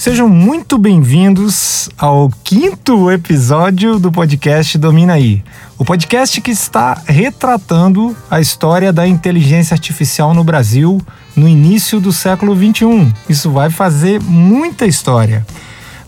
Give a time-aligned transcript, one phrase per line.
[0.00, 5.44] Sejam muito bem-vindos ao quinto episódio do podcast Domina aí.
[5.76, 11.02] O podcast que está retratando a história da inteligência artificial no Brasil
[11.36, 13.12] no início do século 21.
[13.28, 15.46] Isso vai fazer muita história.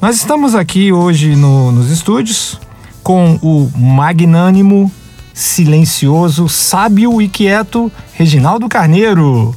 [0.00, 2.59] Nós estamos aqui hoje no, nos estúdios
[3.02, 4.90] com o magnânimo,
[5.34, 9.54] silencioso, sábio e quieto Reginaldo Carneiro,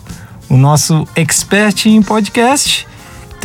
[0.50, 2.86] o nosso expert em podcast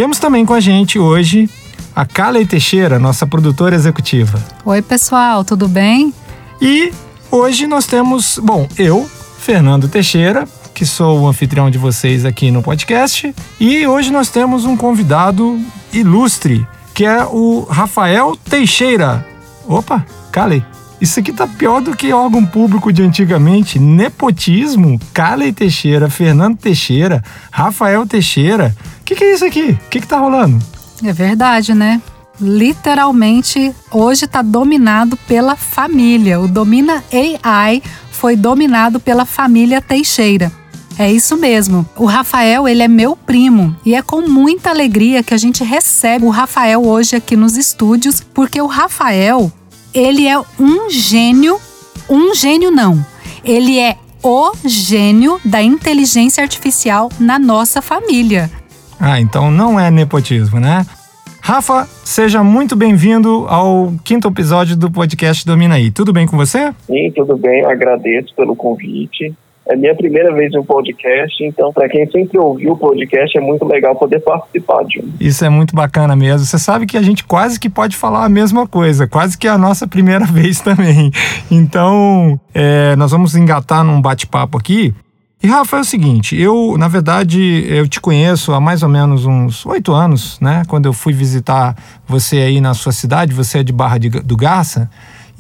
[0.01, 1.47] temos também com a gente hoje
[1.95, 4.43] a Kale Teixeira, nossa produtora executiva.
[4.65, 6.15] Oi, pessoal, tudo bem?
[6.59, 6.91] E
[7.31, 9.07] hoje nós temos, bom, eu,
[9.41, 14.65] Fernando Teixeira, que sou o anfitrião de vocês aqui no podcast, e hoje nós temos
[14.65, 15.61] um convidado
[15.93, 19.27] ilustre, que é o Rafael Teixeira.
[19.69, 20.65] Opa, Kale.
[21.01, 23.79] Isso aqui tá pior do que órgão público de antigamente.
[23.79, 28.75] Nepotismo, Kale Teixeira, Fernando Teixeira, Rafael Teixeira
[29.11, 29.71] que, que é isso aqui?
[29.71, 30.59] O que, que tá rolando?
[31.05, 32.01] É verdade, né?
[32.41, 36.41] Literalmente, hoje está dominado pela família.
[36.41, 37.83] O Domina AI
[38.13, 40.53] foi dominado pela família Teixeira.
[40.97, 41.89] É isso mesmo.
[41.97, 46.25] O Rafael, ele é meu primo e é com muita alegria que a gente recebe
[46.25, 49.51] o Rafael hoje aqui nos estúdios, porque o Rafael,
[49.95, 51.59] ele é um gênio,
[52.09, 53.05] um gênio não.
[53.45, 58.51] Ele é o gênio da inteligência artificial na nossa família.
[58.99, 60.85] Ah, então não é nepotismo, né?
[61.41, 65.91] Rafa, seja muito bem-vindo ao quinto episódio do podcast Domina aí.
[65.91, 66.73] Tudo bem com você?
[66.87, 67.63] Sim, tudo bem.
[67.63, 69.35] Eu agradeço pelo convite.
[69.71, 73.65] É minha primeira vez no podcast, então para quem sempre ouviu o podcast é muito
[73.65, 75.13] legal poder participar de um.
[75.21, 76.45] Isso é muito bacana mesmo.
[76.45, 79.51] Você sabe que a gente quase que pode falar a mesma coisa, quase que é
[79.51, 81.13] a nossa primeira vez também.
[81.49, 84.93] Então, é, nós vamos engatar num bate-papo aqui
[85.43, 89.25] e Rafa, é o seguinte, eu, na verdade, eu te conheço há mais ou menos
[89.25, 90.65] uns oito anos, né?
[90.69, 91.75] Quando eu fui visitar
[92.07, 94.91] você aí na sua cidade, você é de Barra de, do Garça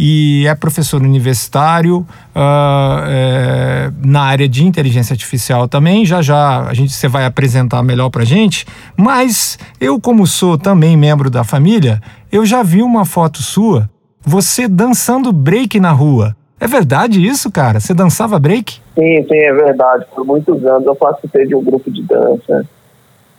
[0.03, 1.99] e é professor universitário
[2.35, 6.07] uh, é, na área de inteligência artificial também.
[6.07, 8.65] Já já a gente você vai apresentar melhor para gente.
[8.97, 12.01] Mas eu, como sou também membro da família,
[12.33, 13.91] eu já vi uma foto sua,
[14.23, 16.35] você dançando break na rua.
[16.59, 17.79] É verdade isso, cara?
[17.79, 18.81] Você dançava break?
[18.95, 20.07] Sim, sim, é verdade.
[20.15, 22.67] Por muitos anos eu participei de um grupo de dança.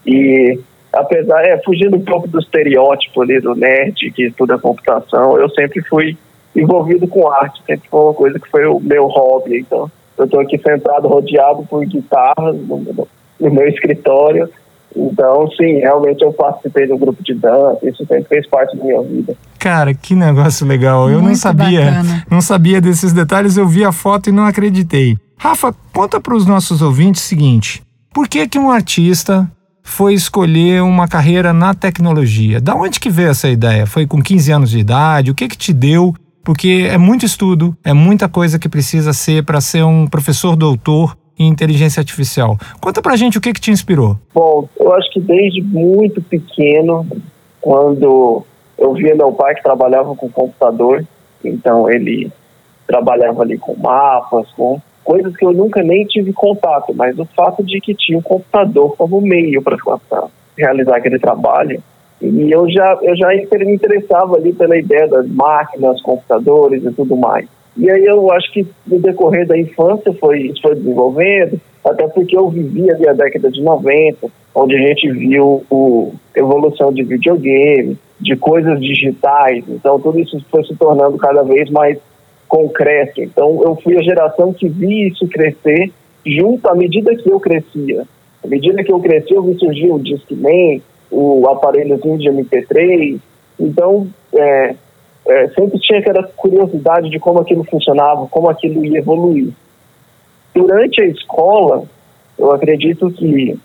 [0.05, 0.59] E
[0.93, 5.81] apesar, é, fugindo um pouco do estereótipo ali do nerd que estuda computação, eu sempre
[5.89, 6.15] fui
[6.55, 9.59] envolvido com arte, sempre foi uma coisa que foi o meu hobby.
[9.59, 13.07] Então, eu estou aqui sentado rodeado por guitarras no,
[13.39, 14.49] no meu escritório
[14.95, 19.01] então, sim, realmente eu participei do grupo de dança, isso sempre fez parte da minha
[19.01, 19.35] vida.
[19.57, 21.09] Cara, que negócio legal.
[21.09, 22.25] Eu não sabia, bacana.
[22.29, 25.17] não sabia desses detalhes, eu vi a foto e não acreditei.
[25.37, 27.81] Rafa, conta para os nossos ouvintes o seguinte:
[28.13, 29.49] por que que um artista
[29.81, 32.59] foi escolher uma carreira na tecnologia?
[32.59, 33.85] Da onde que veio essa ideia?
[33.87, 35.31] Foi com 15 anos de idade?
[35.31, 36.13] O que que te deu?
[36.43, 41.15] Porque é muito estudo, é muita coisa que precisa ser para ser um professor doutor
[41.37, 42.57] em inteligência artificial.
[42.79, 44.17] Conta pra gente o que, que te inspirou.
[44.33, 47.05] Bom, eu acho que desde muito pequeno,
[47.59, 48.43] quando
[48.77, 51.05] eu via meu pai que trabalhava com computador,
[51.43, 52.31] então ele
[52.87, 57.63] trabalhava ali com mapas, com coisas que eu nunca nem tive contato, mas o fato
[57.63, 59.77] de que tinha um computador como meio para
[60.57, 61.81] realizar aquele trabalho,
[62.21, 67.15] e eu já, eu já me interessava ali pela ideia das máquinas, computadores e tudo
[67.15, 67.47] mais.
[67.75, 72.37] E aí eu acho que no decorrer da infância foi, isso foi desenvolvendo, até porque
[72.37, 77.97] eu vivi ali a década de 90, onde a gente viu a evolução de videogame,
[78.19, 81.97] de coisas digitais, então tudo isso foi se tornando cada vez mais
[82.47, 83.21] concreto.
[83.21, 85.91] Então eu fui a geração que vi isso crescer
[86.25, 88.03] junto à medida que eu crescia.
[88.43, 90.81] À medida que eu crescia, eu vi surgir o Discman,
[91.11, 93.19] o aparelhozinho de MP3.
[93.59, 94.75] Então, é,
[95.27, 99.49] é, sempre tinha aquela curiosidade de como aquilo funcionava, como aquilo ia evoluir.
[100.55, 101.83] Durante a escola,
[102.37, 103.59] eu acredito que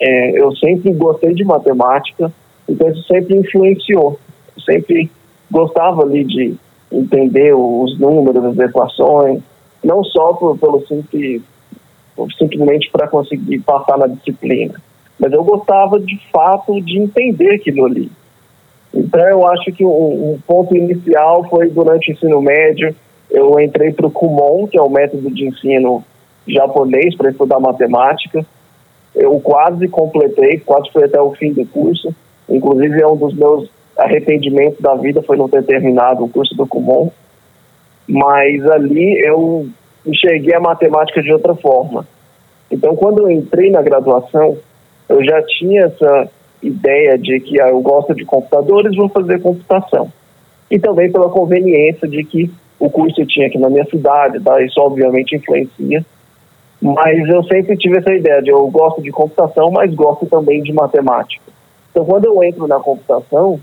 [0.00, 2.32] é, eu sempre gostei de matemática,
[2.68, 4.18] então isso sempre influenciou.
[4.56, 5.10] Eu sempre
[5.50, 6.54] gostava ali de
[6.90, 9.42] entender os números, as equações,
[9.82, 11.42] não só por, pelo simples,
[12.38, 14.74] simplesmente para conseguir passar na disciplina,
[15.18, 18.10] mas eu gostava de fato de entender aquilo ali.
[18.92, 22.94] Então, eu acho que o, ponto inicial foi durante o ensino médio.
[23.30, 26.02] Eu entrei para o Kumon, que é o método de ensino
[26.46, 28.44] japonês para estudar matemática.
[29.14, 32.14] Eu quase completei, quase fui até o fim do curso.
[32.48, 36.66] Inclusive, é um dos meus arrependimentos da vida foi não ter terminado o curso do
[36.66, 37.10] Kumon.
[38.08, 39.68] Mas ali eu
[40.06, 42.06] enxerguei a matemática de outra forma.
[42.70, 44.56] Então, quando eu entrei na graduação,
[45.08, 46.28] eu já tinha essa
[46.62, 50.10] ideia de que ah, eu gosto de computadores, vou fazer computação.
[50.70, 54.60] E também pela conveniência de que o curso eu tinha aqui na minha cidade, tá?
[54.62, 56.04] isso obviamente influencia.
[56.80, 60.72] Mas eu sempre tive essa ideia de eu gosto de computação, mas gosto também de
[60.72, 61.42] matemática.
[61.90, 63.58] Então, quando eu entro na computação,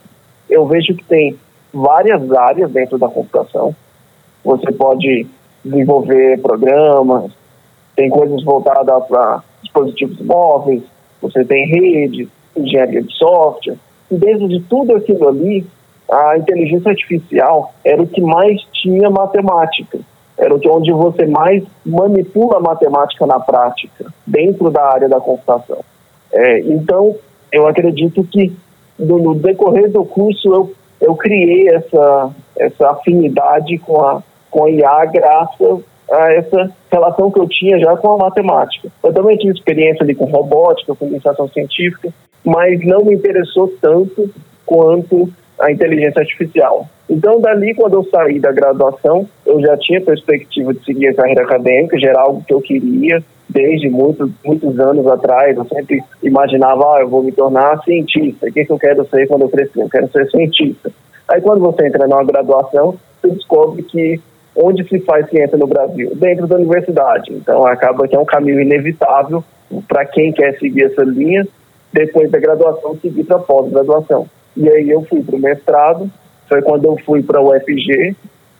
[0.50, 1.38] eu vejo que tem
[1.72, 3.76] várias áreas dentro da computação.
[4.44, 5.28] Você pode
[5.64, 7.32] desenvolver programas,
[7.96, 10.82] tem coisas voltadas para dispositivos móveis,
[11.24, 13.78] você tem redes, engenharia de software,
[14.12, 15.66] e dentro de tudo aquilo ali,
[16.12, 20.00] a inteligência artificial era o que mais tinha matemática,
[20.38, 25.80] era onde você mais manipula a matemática na prática, dentro da área da computação.
[26.32, 27.16] É, então,
[27.52, 28.52] eu acredito que
[29.00, 34.22] no, no, decorrer do curso eu, eu criei essa, essa afinidade com a,
[34.52, 38.90] com a IA graças a essa relação que eu tinha já com a matemática.
[39.04, 42.10] Eu também tive experiência ali com robótica, com iniciação científica,
[42.44, 44.30] mas não me interessou tanto
[44.66, 45.30] quanto
[45.60, 46.88] a inteligência artificial.
[47.10, 51.44] Então, dali, quando eu saí da graduação, eu já tinha perspectiva de seguir a carreira
[51.44, 55.56] acadêmica, era algo que eu queria desde muitos, muitos anos atrás.
[55.56, 58.48] Eu sempre imaginava, ah, eu vou me tornar cientista.
[58.48, 59.82] O que, que eu quero ser quando eu crescer?
[59.82, 60.92] Eu quero ser cientista.
[61.28, 64.20] Aí, quando você entra numa graduação, você descobre que
[64.56, 66.12] onde se faz ciência no Brasil?
[66.16, 67.34] Dentro da universidade.
[67.34, 69.44] Então, acaba que é um caminho inevitável
[69.88, 71.48] para quem quer seguir essa linha,
[71.92, 74.28] depois da graduação, seguir para pós-graduação.
[74.56, 76.12] E aí eu fui para o mestrado,
[76.48, 78.16] foi quando eu fui para o UFG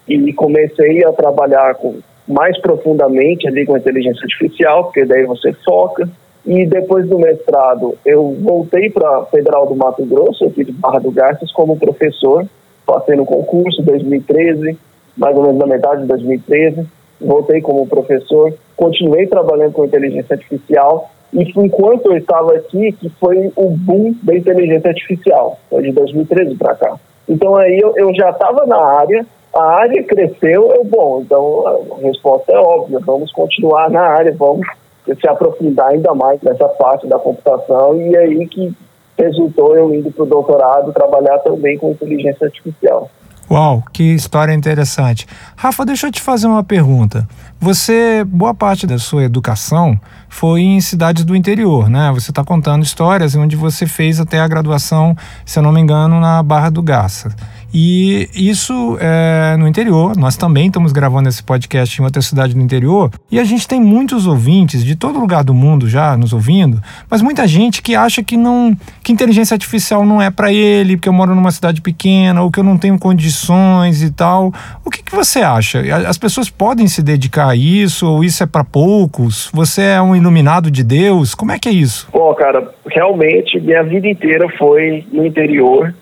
[0.08, 6.10] e comecei a trabalhar com, mais profundamente ali com inteligência artificial, porque daí você foca.
[6.46, 11.10] E depois do mestrado, eu voltei para Federal do Mato Grosso, aqui de Barra do
[11.10, 12.46] Garças, como professor,
[12.86, 14.78] passei no concurso em 2013,
[15.18, 16.88] mais ou menos na metade de 2013,
[17.22, 23.52] voltei como professor, continuei trabalhando com inteligência artificial e enquanto eu estava aqui, que foi
[23.56, 26.96] o boom da inteligência artificial, foi de 2013 para cá.
[27.28, 32.02] Então aí eu, eu já estava na área, a área cresceu, eu, bom, então a
[32.06, 34.68] resposta é óbvia, vamos continuar na área, vamos
[35.06, 38.74] se aprofundar ainda mais nessa parte da computação e aí que
[39.18, 43.10] resultou eu indo para o doutorado trabalhar também com inteligência artificial.
[43.54, 45.28] Uau, que história interessante.
[45.56, 47.30] Rafa, deixa eu te fazer uma pergunta.
[47.62, 49.96] Você, boa parte da sua educação
[50.28, 52.12] foi em cidades do interior, né?
[52.16, 55.16] Você está contando histórias onde você fez até a graduação,
[55.46, 57.30] se eu não me engano, na Barra do Garça.
[57.74, 60.16] E isso é no interior.
[60.16, 63.10] Nós também estamos gravando esse podcast em outra cidade do interior.
[63.32, 67.22] E a gente tem muitos ouvintes de todo lugar do mundo já nos ouvindo, mas
[67.22, 71.14] muita gente que acha que não que inteligência artificial não é para ele, porque eu
[71.14, 74.54] moro numa cidade pequena ou que eu não tenho condições e tal.
[74.86, 75.82] O que, que você acha?
[76.08, 79.50] As pessoas podem se dedicar a isso ou isso é para poucos?
[79.54, 81.34] Você é um iluminado de Deus?
[81.34, 82.08] Como é que é isso?
[82.14, 85.94] Bom, cara, realmente minha vida inteira foi no interior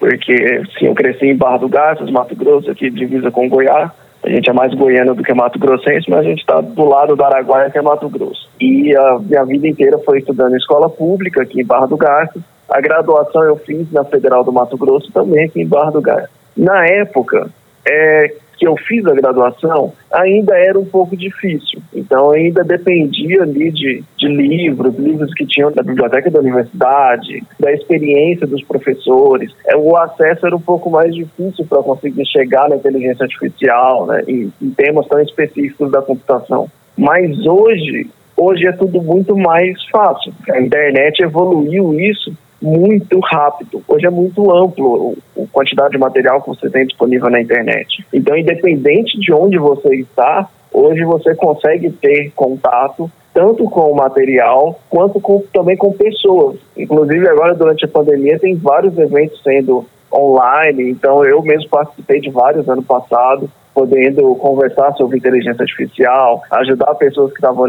[0.00, 3.90] porque sim, eu cresci em Barra do Garças, Mato Grosso, aqui divisa com Goiás.
[4.22, 7.14] A gente é mais goiano do que Mato Grossense, mas a gente está do lado
[7.14, 8.50] do Araguaia, que é Mato Grosso.
[8.60, 12.42] E a minha vida inteira foi estudando em escola pública aqui em Barra do Garças.
[12.68, 16.30] A graduação eu fiz na Federal do Mato Grosso também aqui em Barra do Garças.
[16.56, 17.48] Na época,
[17.86, 21.80] é, que eu fiz a graduação, ainda era um pouco difícil.
[21.94, 27.72] Então, ainda dependia ali de, de livros, livros que tinham da biblioteca da universidade, da
[27.72, 29.50] experiência dos professores.
[29.66, 34.22] É, o acesso era um pouco mais difícil para conseguir chegar na inteligência artificial, né,
[34.28, 36.68] em, em temas tão específicos da computação.
[36.98, 40.34] Mas hoje, hoje é tudo muito mais fácil.
[40.50, 43.82] A internet evoluiu isso muito rápido.
[43.88, 48.04] Hoje é muito amplo a quantidade de material que você tem disponível na internet.
[48.12, 54.78] Então, independente de onde você está, hoje você consegue ter contato tanto com o material
[54.90, 56.58] quanto com, também com pessoas.
[56.76, 62.30] Inclusive, agora durante a pandemia, tem vários eventos sendo online, então eu mesmo participei de
[62.30, 67.66] vários ano passado podendo conversar sobre inteligência artificial, ajudar pessoas que estavam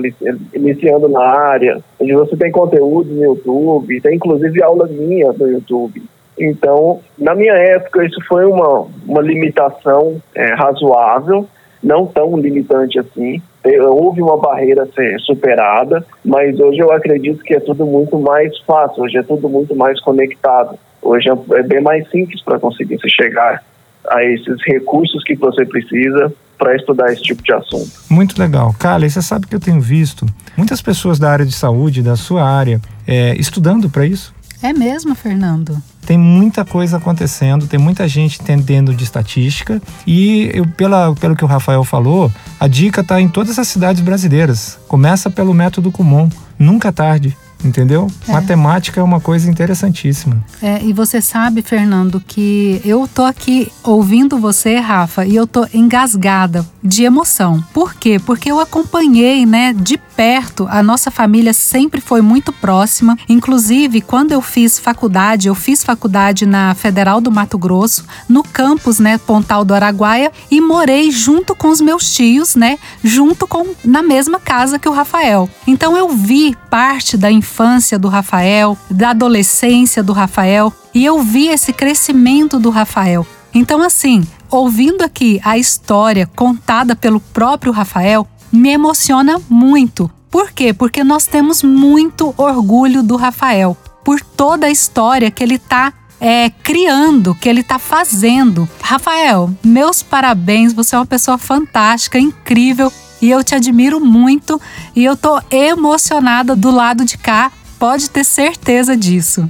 [0.53, 1.79] iniciando na área.
[1.99, 6.01] E você tem conteúdo no YouTube, tem inclusive aulas minhas no YouTube.
[6.39, 11.47] Então, na minha época, isso foi uma, uma limitação é, razoável,
[11.83, 13.41] não tão limitante assim.
[13.89, 18.57] Houve uma barreira a ser superada, mas hoje eu acredito que é tudo muito mais
[18.61, 20.79] fácil, hoje é tudo muito mais conectado.
[21.01, 23.63] Hoje é, é bem mais simples para conseguir se chegar
[24.09, 27.91] a esses recursos que você precisa para estudar esse tipo de assunto.
[28.09, 28.75] Muito legal.
[28.77, 32.47] Carla, você sabe que eu tenho visto muitas pessoas da área de saúde, da sua
[32.47, 34.33] área, é, estudando para isso.
[34.61, 35.81] É mesmo, Fernando?
[36.05, 41.43] Tem muita coisa acontecendo, tem muita gente entendendo de estatística e eu, pela, pelo que
[41.43, 44.79] o Rafael falou, a dica está em todas as cidades brasileiras.
[44.87, 46.29] Começa pelo método comum,
[46.59, 47.35] nunca é tarde.
[47.63, 48.07] Entendeu?
[48.27, 48.31] É.
[48.31, 50.43] Matemática é uma coisa interessantíssima.
[50.61, 55.67] É, e você sabe, Fernando, que eu tô aqui ouvindo você, Rafa, e eu tô
[55.73, 57.63] engasgada de emoção.
[57.73, 58.19] Por quê?
[58.19, 60.67] Porque eu acompanhei, né, de perto.
[60.69, 63.17] A nossa família sempre foi muito próxima.
[63.27, 68.99] Inclusive, quando eu fiz faculdade, eu fiz faculdade na Federal do Mato Grosso, no campus,
[68.99, 74.01] né, Pontal do Araguaia, e morei junto com os meus tios, né, junto com na
[74.01, 75.49] mesma casa que o Rafael.
[75.67, 81.49] Então eu vi parte da infância do Rafael, da adolescência do Rafael, e eu vi
[81.49, 83.27] esse crescimento do Rafael.
[83.53, 90.09] Então, assim, ouvindo aqui a história contada pelo próprio Rafael, me emociona muito.
[90.29, 90.73] Por quê?
[90.73, 93.75] Porque nós temos muito orgulho do Rafael,
[94.05, 98.69] por toda a história que ele está é, criando, que ele está fazendo.
[98.81, 104.59] Rafael, meus parabéns, você é uma pessoa fantástica, incrível e eu te admiro muito
[104.95, 109.49] e eu tô emocionada do lado de cá, pode ter certeza disso.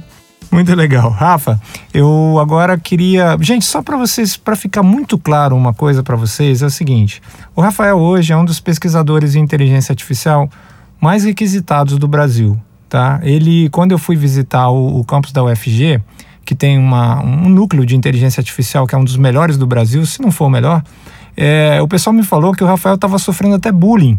[0.52, 1.08] Muito legal.
[1.08, 1.58] Rafa,
[1.94, 6.60] eu agora queria, gente, só para vocês, para ficar muito claro uma coisa para vocês,
[6.60, 7.22] é o seguinte:
[7.56, 10.50] o Rafael hoje é um dos pesquisadores de inteligência artificial
[11.00, 13.18] mais requisitados do Brasil, tá?
[13.22, 16.02] Ele, quando eu fui visitar o, o campus da UFG,
[16.44, 20.04] que tem uma, um núcleo de inteligência artificial que é um dos melhores do Brasil,
[20.04, 20.82] se não for o melhor,
[21.36, 24.18] é, o pessoal me falou que o Rafael estava sofrendo até bullying,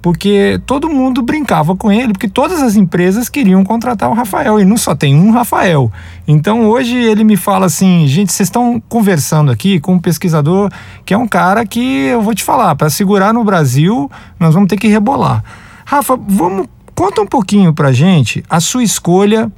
[0.00, 4.64] porque todo mundo brincava com ele, porque todas as empresas queriam contratar o Rafael e
[4.64, 5.90] não só tem um Rafael.
[6.26, 10.70] Então hoje ele me fala assim: gente, vocês estão conversando aqui com um pesquisador
[11.04, 14.68] que é um cara que eu vou te falar, para segurar no Brasil, nós vamos
[14.68, 15.44] ter que rebolar.
[15.84, 19.50] Rafa, vamos conta um pouquinho para gente a sua escolha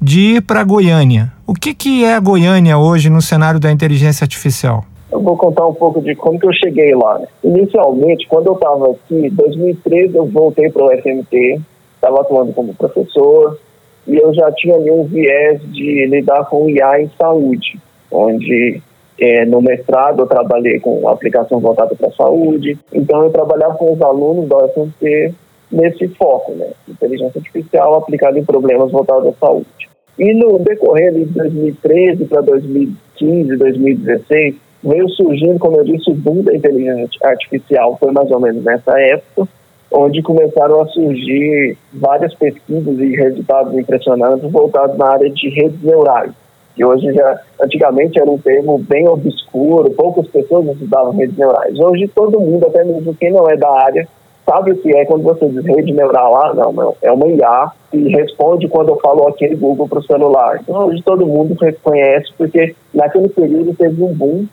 [0.00, 1.32] de ir para Goiânia.
[1.46, 4.84] O que, que é a Goiânia hoje no cenário da inteligência artificial?
[5.12, 7.20] Eu vou contar um pouco de como que eu cheguei lá.
[7.44, 11.60] Inicialmente, quando eu estava aqui, em 2013, eu voltei para o FMT,
[11.94, 13.58] estava atuando como professor,
[14.06, 17.78] e eu já tinha ali um viés de lidar com IA em saúde,
[18.10, 18.80] onde
[19.20, 23.92] é, no mestrado eu trabalhei com aplicação voltada para a saúde, então eu trabalhava com
[23.92, 25.34] os alunos da UFMT
[25.70, 26.70] nesse foco, né?
[26.88, 29.90] Inteligência artificial aplicada em problemas voltados à saúde.
[30.18, 36.42] E no decorrer de 2013 para 2015, 2016, veio surgindo, como eu disse, o boom
[36.42, 39.48] da inteligência artificial, foi mais ou menos nessa época,
[39.92, 46.32] onde começaram a surgir várias pesquisas e resultados impressionantes voltados na área de redes neurais,
[46.74, 51.78] que hoje já, antigamente era um termo bem obscuro, poucas pessoas estudavam redes neurais.
[51.78, 54.08] Hoje todo mundo, até mesmo quem não é da área,
[54.46, 57.72] sabe o que é quando você diz rede neural ah, não, não, é uma IA
[57.92, 60.58] e responde quando eu falo aquele Google para o celular.
[60.62, 64.46] Então hoje todo mundo reconhece, porque naquele período teve um boom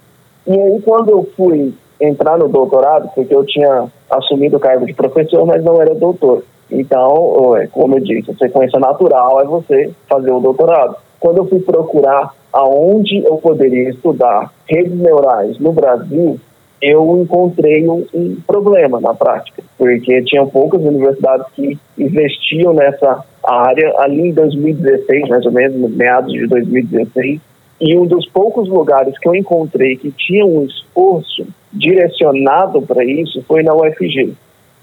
[0.48, 4.94] e aí, quando eu fui entrar no doutorado, porque eu tinha assumido o cargo de
[4.94, 6.44] professor, mas não era doutor.
[6.72, 10.96] Então, como eu disse, a sequência natural é você fazer o doutorado.
[11.20, 16.40] Quando eu fui procurar aonde eu poderia estudar redes neurais no Brasil,
[16.82, 23.94] eu encontrei um, um, problema na prática, porque tinham poucas universidades que investiam nessa área
[23.98, 27.42] ali em 2016, mais ou menos, meados de 2016,
[27.80, 33.42] e um dos poucos lugares que eu encontrei que tinha um esforço direcionado para isso
[33.48, 34.34] foi na UFG.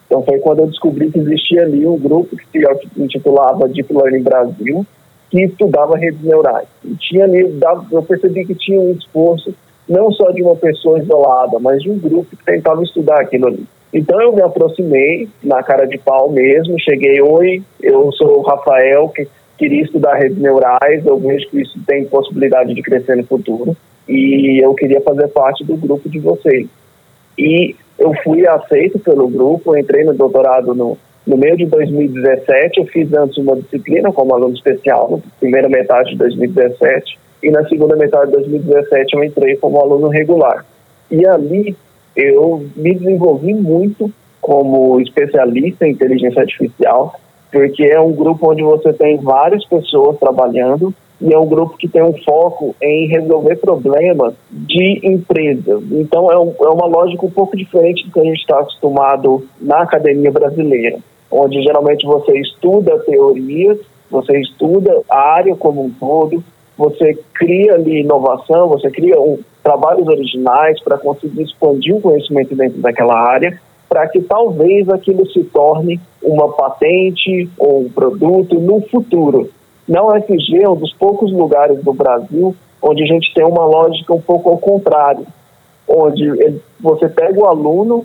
[0.07, 2.61] Então foi quando eu descobri que existia ali um grupo que se
[2.97, 4.87] intitulava Deep Learning Brasil,
[5.31, 6.69] que estudava redes neurais.
[6.85, 7.59] E tinha ali,
[7.91, 9.55] eu percebi que tinha um esforço
[9.89, 13.67] não só de uma pessoa isolada, mas de um grupo que tentava estudar aquilo ali.
[13.93, 19.09] Então eu me aproximei na cara de pau mesmo, cheguei, oi, eu sou o Rafael,
[19.09, 23.77] que queria estudar redes neurais, eu vejo que isso tem possibilidade de crescer no futuro
[24.09, 26.69] e eu queria fazer parte do grupo de vocês.
[27.39, 30.97] E eu fui aceito pelo grupo, entrei no doutorado no,
[31.27, 36.11] no meio de 2017, eu fiz antes uma disciplina como aluno especial, na primeira metade
[36.11, 40.65] de 2017, e na segunda metade de 2017 eu entrei como aluno regular.
[41.11, 41.77] E ali
[42.15, 44.11] eu me desenvolvi muito
[44.41, 47.19] como especialista em inteligência artificial,
[47.57, 51.89] porque é um grupo onde você tem várias pessoas trabalhando e é um grupo que
[51.89, 55.83] tem um foco em resolver problemas de empresa.
[55.91, 59.49] Então é, um, é uma lógica um pouco diferente do que a gente está acostumado
[59.59, 60.99] na academia brasileira,
[61.31, 63.79] onde geralmente você estuda teorias,
[64.11, 66.45] você estuda a área como um todo,
[66.77, 72.83] você cria ali inovação, você cria um, trabalhos originais para conseguir expandir o conhecimento dentro
[72.83, 73.59] daquela área
[73.89, 79.51] para que talvez aquilo se torne uma patente ou um produto no futuro.
[79.89, 84.13] Não FG é um dos poucos lugares do Brasil onde a gente tem uma lógica
[84.13, 85.27] um pouco ao contrário,
[85.89, 88.05] onde você pega o aluno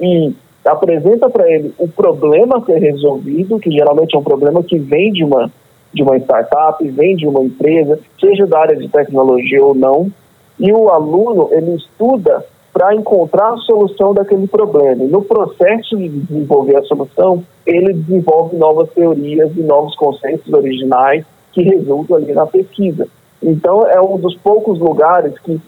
[0.00, 0.32] e
[0.64, 5.12] apresenta para ele o problema a ser resolvido, que geralmente é um problema que vem
[5.12, 5.50] de uma,
[5.92, 10.10] de uma startup, vem de uma empresa, seja da área de tecnologia ou não,
[10.58, 15.04] e o aluno ele estuda para encontrar a solução daquele problema.
[15.04, 21.24] E no processo de desenvolver a solução, ele desenvolve novas teorias e novos conceitos originais
[21.52, 23.06] que resultam ali na pesquisa.
[23.42, 25.60] Então, é um dos poucos lugares que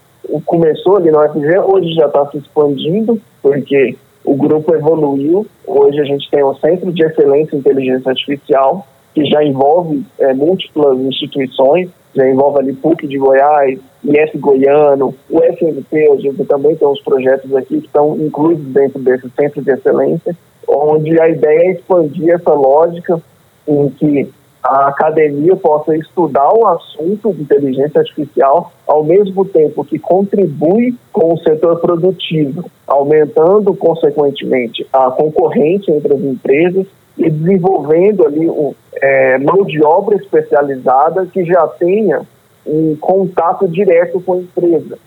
[0.47, 5.47] começou ali no UFG, hoje já está se expandindo, porque o grupo evoluiu.
[5.67, 10.35] Hoje a gente tem um Centro de Excelência em Inteligência Artificial, que já envolve é,
[10.35, 16.77] múltiplas instituições, já envolve ali PUC de Goiás, IF Goiano, o FMT, a gente também
[16.77, 20.37] tem uns projetos aqui que estão incluídos dentro desse Centro de Excelência,
[20.69, 23.21] onde a ideia é expandir essa lógica
[23.67, 24.29] em que
[24.63, 31.35] a academia possa estudar o assunto de inteligência artificial ao mesmo tempo que contribui com
[31.35, 38.49] o setor produtivo, aumentando consequentemente a concorrência entre as empresas e desenvolvendo ali
[38.95, 42.23] é, mão de obra especializada que já tenha
[42.67, 44.99] um contato direto com a empresa,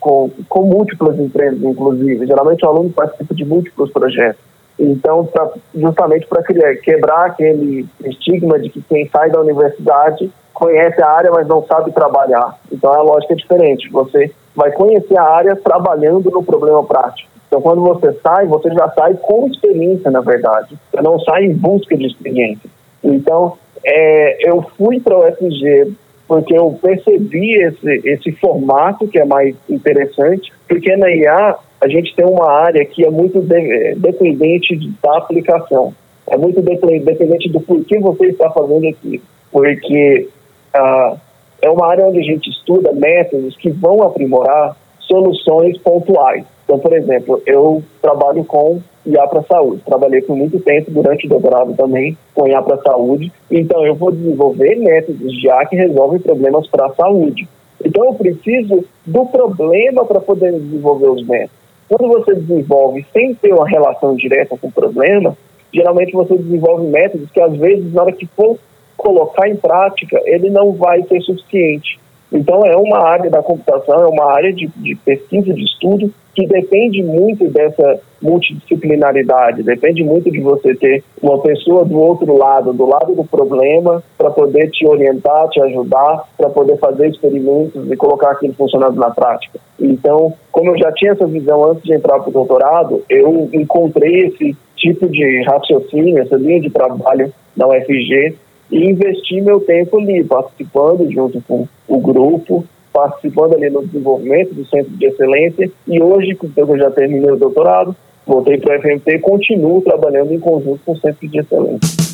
[0.00, 2.26] com, com múltiplas empresas, inclusive.
[2.26, 4.42] Geralmente o aluno participa de múltiplos projetos.
[4.78, 11.10] Então, pra, justamente para quebrar aquele estigma de que quem sai da universidade conhece a
[11.10, 12.58] área, mas não sabe trabalhar.
[12.72, 13.88] Então, a lógica é diferente.
[13.90, 17.33] Você vai conhecer a área trabalhando no problema prático.
[17.54, 20.76] Então, quando você sai, você já sai com experiência, na verdade.
[20.90, 22.68] Você não sai em busca de experiência.
[23.02, 25.92] Então, é, eu fui para o FG
[26.26, 32.12] porque eu percebi esse, esse formato que é mais interessante, porque na IA a gente
[32.16, 35.94] tem uma área que é muito de, dependente da aplicação.
[36.26, 39.22] É muito dependente do porquê você está fazendo aquilo.
[39.52, 40.28] Porque
[40.74, 41.16] ah,
[41.62, 46.44] é uma área onde a gente estuda métodos que vão aprimorar soluções pontuais.
[46.64, 49.82] Então, por exemplo, eu trabalho com IA para saúde.
[49.84, 53.30] Trabalhei por muito tempo durante o doutorado também com IA para saúde.
[53.50, 57.46] Então, eu vou desenvolver métodos de IA que resolvem problemas para a saúde.
[57.84, 61.64] Então, eu preciso do problema para poder desenvolver os métodos.
[61.88, 65.36] Quando você desenvolve sem ter uma relação direta com o problema,
[65.72, 68.58] geralmente você desenvolve métodos que às vezes na hora que for
[68.96, 71.98] colocar em prática, ele não vai ser suficiente.
[72.32, 76.46] Então é uma área da computação, é uma área de, de pesquisa, de estudo, que
[76.46, 82.86] depende muito dessa multidisciplinaridade, depende muito de você ter uma pessoa do outro lado, do
[82.86, 88.32] lado do problema, para poder te orientar, te ajudar, para poder fazer experimentos e colocar
[88.32, 89.60] aquilo funcionando na prática.
[89.78, 94.26] Então, como eu já tinha essa visão antes de entrar para o doutorado, eu encontrei
[94.26, 98.34] esse tipo de raciocínio, essa linha de trabalho na UFG
[98.70, 104.64] e investi meu tempo ali, participando junto com o grupo, participando ali no desenvolvimento do
[104.66, 109.10] Centro de Excelência e hoje, que eu já terminei o doutorado, voltei para o FMT
[109.10, 112.04] e continuo trabalhando em conjunto com o Centro de Excelência.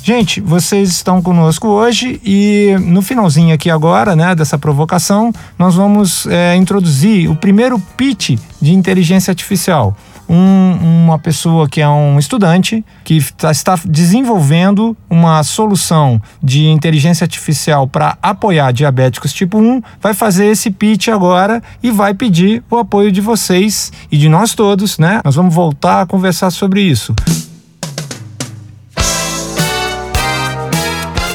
[0.00, 6.26] Gente, vocês estão conosco hoje e no finalzinho aqui agora, né, dessa provocação, nós vamos
[6.28, 9.94] é, introduzir o primeiro pitch de inteligência artificial.
[10.28, 17.24] Um, uma pessoa que é um estudante que tá, está desenvolvendo uma solução de inteligência
[17.24, 22.76] artificial para apoiar diabéticos tipo 1, vai fazer esse pitch agora e vai pedir o
[22.76, 25.20] apoio de vocês e de nós todos, né?
[25.24, 27.14] Nós vamos voltar a conversar sobre isso.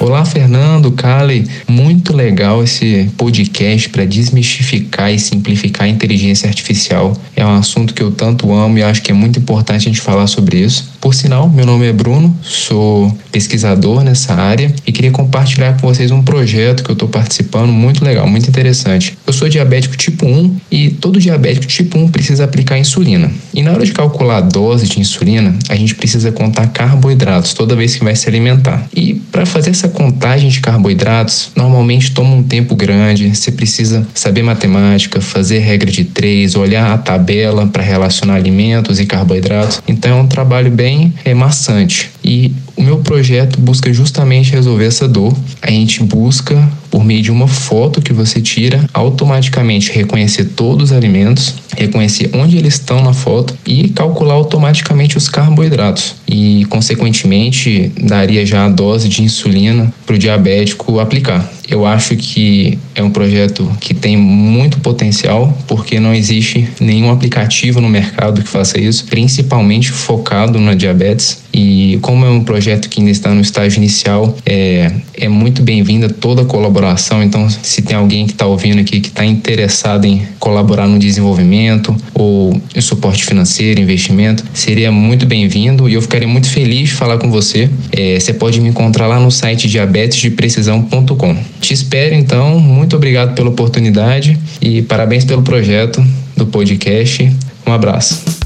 [0.04, 1.48] Olá, Fernando, Kali.
[1.66, 7.16] Muito legal esse podcast para desmistificar e simplificar a inteligência artificial.
[7.38, 10.02] É um assunto que eu tanto amo e acho que é muito importante a gente
[10.02, 10.92] falar sobre isso.
[11.00, 16.12] Por sinal, meu nome é Bruno, sou pesquisador nessa área e queria compartilhar com vocês
[16.12, 19.18] um projeto que eu estou participando muito legal, muito interessante.
[19.26, 23.32] Eu sou diabético tipo 1 e todo diabético tipo 1 precisa aplicar insulina.
[23.54, 27.76] E na hora de calcular a dose de insulina, a gente precisa contar carboidratos toda
[27.76, 28.88] vez que vai se alimentar.
[28.96, 34.44] E para fazer essa contagem de carboidratos normalmente toma um tempo grande, você precisa saber
[34.44, 39.82] matemática, fazer regra de três, olhar a tabela para relacionar alimentos e carboidratos.
[39.88, 42.12] Então é um trabalho bem é, maçante.
[42.24, 45.36] E o meu projeto busca justamente resolver essa dor.
[45.62, 50.96] A gente busca, por meio de uma foto que você tira, automaticamente reconhecer todos os
[50.96, 56.16] alimentos, reconhecer onde eles estão na foto e calcular automaticamente os carboidratos.
[56.28, 61.52] E, consequentemente, daria já a dose de insulina para o diabético aplicar.
[61.68, 67.80] Eu acho que é um projeto que tem muito potencial, porque não existe nenhum aplicativo
[67.80, 71.42] no mercado que faça isso, principalmente focado na diabetes.
[71.54, 76.10] E como é um projeto que ainda está no estágio inicial, é, é muito bem-vinda
[76.10, 77.24] toda colaboração.
[77.24, 81.96] Então, se tem alguém que está ouvindo aqui que está interessado em colaborar no desenvolvimento
[82.14, 87.18] ou em suporte financeiro, investimento, seria muito bem-vindo e eu ficaria muito feliz de falar
[87.18, 87.70] com você.
[87.92, 91.38] É, você pode me encontrar lá no site diabetesdeprecisão.com.
[91.62, 92.60] Te espero então.
[92.60, 96.04] Muito obrigado pela oportunidade e parabéns pelo projeto
[96.36, 97.32] do podcast.
[97.66, 98.43] Um abraço.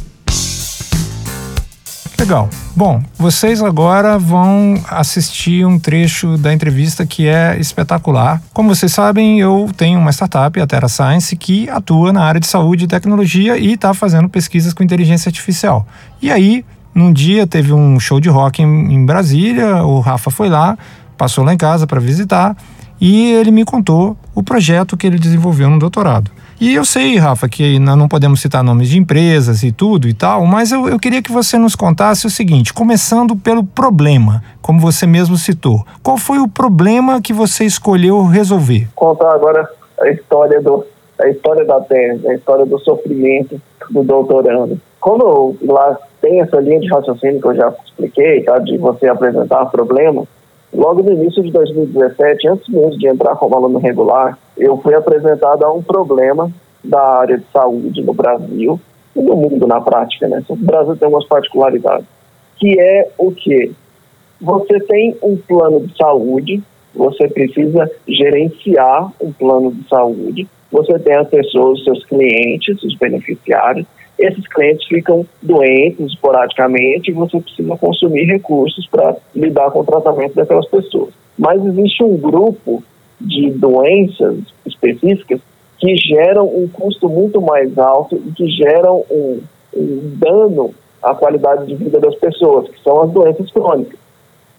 [2.19, 2.49] Legal.
[2.75, 8.41] Bom, vocês agora vão assistir um trecho da entrevista que é espetacular.
[8.51, 12.47] Como vocês sabem, eu tenho uma startup, a Terra Science, que atua na área de
[12.47, 15.87] saúde e tecnologia e está fazendo pesquisas com inteligência artificial.
[16.19, 20.49] E aí, num dia, teve um show de rock em, em Brasília, o Rafa foi
[20.49, 20.75] lá,
[21.15, 22.57] passou lá em casa para visitar
[22.99, 26.31] e ele me contou o projeto que ele desenvolveu no doutorado.
[26.59, 30.43] E eu sei, Rafa, que não podemos citar nomes de empresas e tudo e tal,
[30.43, 35.05] mas eu, eu queria que você nos contasse o seguinte, começando pelo problema, como você
[35.05, 35.85] mesmo citou.
[36.01, 38.87] Qual foi o problema que você escolheu resolver?
[38.95, 39.69] Contar agora
[40.01, 40.83] a história do
[41.19, 44.79] a história da tese, a história do sofrimento do doutorando.
[44.99, 49.65] Quando lá tem essa linha de raciocínio que eu já expliquei, tá, de você apresentar
[49.65, 50.25] problema,
[50.73, 55.63] logo no início de 2017, antes mesmo de entrar como aluno regular, eu fui apresentado
[55.63, 56.51] a um problema
[56.83, 58.79] da área de saúde no Brasil
[59.15, 60.43] e no mundo na prática, né?
[60.47, 62.05] O Brasil tem umas particularidades,
[62.57, 63.71] que é o que
[64.39, 66.61] você tem um plano de saúde,
[66.93, 73.85] você precisa gerenciar um plano de saúde, você tem as pessoas, seus clientes, os beneficiários,
[74.19, 80.33] esses clientes ficam doentes esporadicamente e você precisa consumir recursos para lidar com o tratamento
[80.35, 81.13] daquelas pessoas.
[81.37, 82.83] Mas existe um grupo
[83.21, 85.39] de doenças específicas
[85.79, 89.39] que geram um custo muito mais alto e que geram um,
[89.75, 93.99] um dano à qualidade de vida das pessoas, que são as doenças crônicas,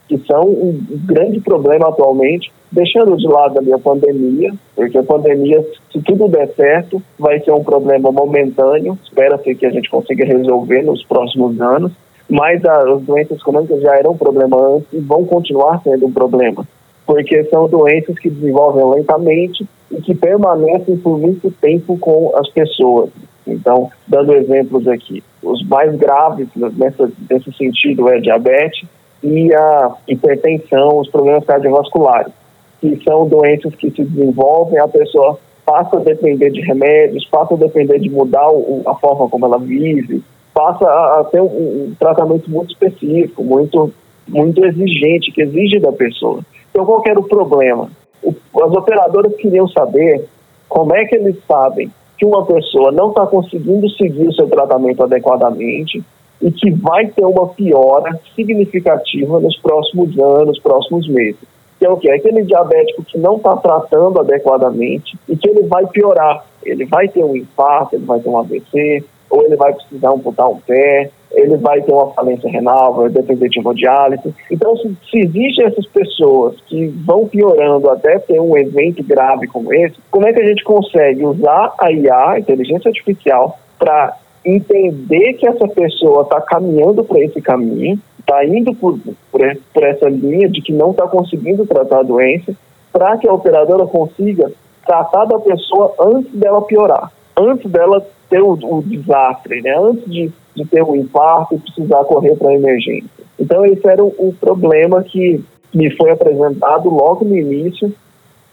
[0.08, 5.64] que são um grande problema atualmente, deixando de lado ali a pandemia, porque a pandemia,
[5.92, 10.82] se tudo der certo, vai ser um problema momentâneo, espera-se que a gente consiga resolver
[10.82, 11.92] nos próximos anos,
[12.28, 16.66] mas as doenças crônicas já eram um problema antes e vão continuar sendo um problema
[17.08, 23.08] porque são doenças que desenvolvem lentamente e que permanecem por muito tempo com as pessoas.
[23.46, 28.86] Então, dando exemplos aqui, os mais graves nessa, nesse sentido é diabetes
[29.22, 32.30] e a hipertensão, os problemas cardiovasculares,
[32.80, 37.58] que são doenças que se desenvolvem, a pessoa passa a depender de remédios, passa a
[37.58, 40.22] depender de mudar o, a forma como ela vive,
[40.54, 43.92] passa a, a ter um, um tratamento muito específico, muito,
[44.26, 46.40] muito exigente, que exige da pessoa.
[46.70, 47.90] Então, qual era o problema?
[48.22, 50.24] O, as operadoras queriam saber
[50.68, 55.02] como é que eles sabem que uma pessoa não está conseguindo seguir o seu tratamento
[55.02, 56.02] adequadamente
[56.40, 61.40] e que vai ter uma piora significativa nos próximos anos, próximos meses.
[61.78, 62.10] Que é o que?
[62.10, 66.44] É aquele diabético que não está tratando adequadamente e que ele vai piorar.
[66.64, 70.48] Ele vai ter um infarto, ele vai ter um AVC, ou ele vai precisar amputar
[70.48, 74.34] um pé, ele vai ter uma falência renal, vai depender de hemodiálise.
[74.50, 79.72] Então, se, se existem essas pessoas que vão piorando até ter um evento grave como
[79.72, 85.34] esse, como é que a gente consegue usar a IA, a inteligência artificial, para entender
[85.34, 88.98] que essa pessoa está caminhando para esse caminho, está indo por,
[89.32, 89.40] por,
[89.72, 92.54] por essa linha de que não está conseguindo tratar a doença,
[92.92, 94.50] para que a operadora consiga
[94.86, 99.74] tratar da pessoa antes dela piorar, antes dela ter o, o desastre, né?
[99.78, 103.08] antes de de ter um infarto e precisar correr para a emergência.
[103.38, 107.94] Então, esse era o, o problema que me foi apresentado logo no início,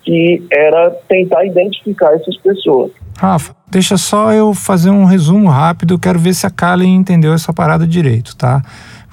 [0.04, 2.92] que era tentar identificar essas pessoas.
[3.18, 7.52] Rafa, deixa só eu fazer um resumo rápido, quero ver se a Kali entendeu essa
[7.52, 8.62] parada direito, tá?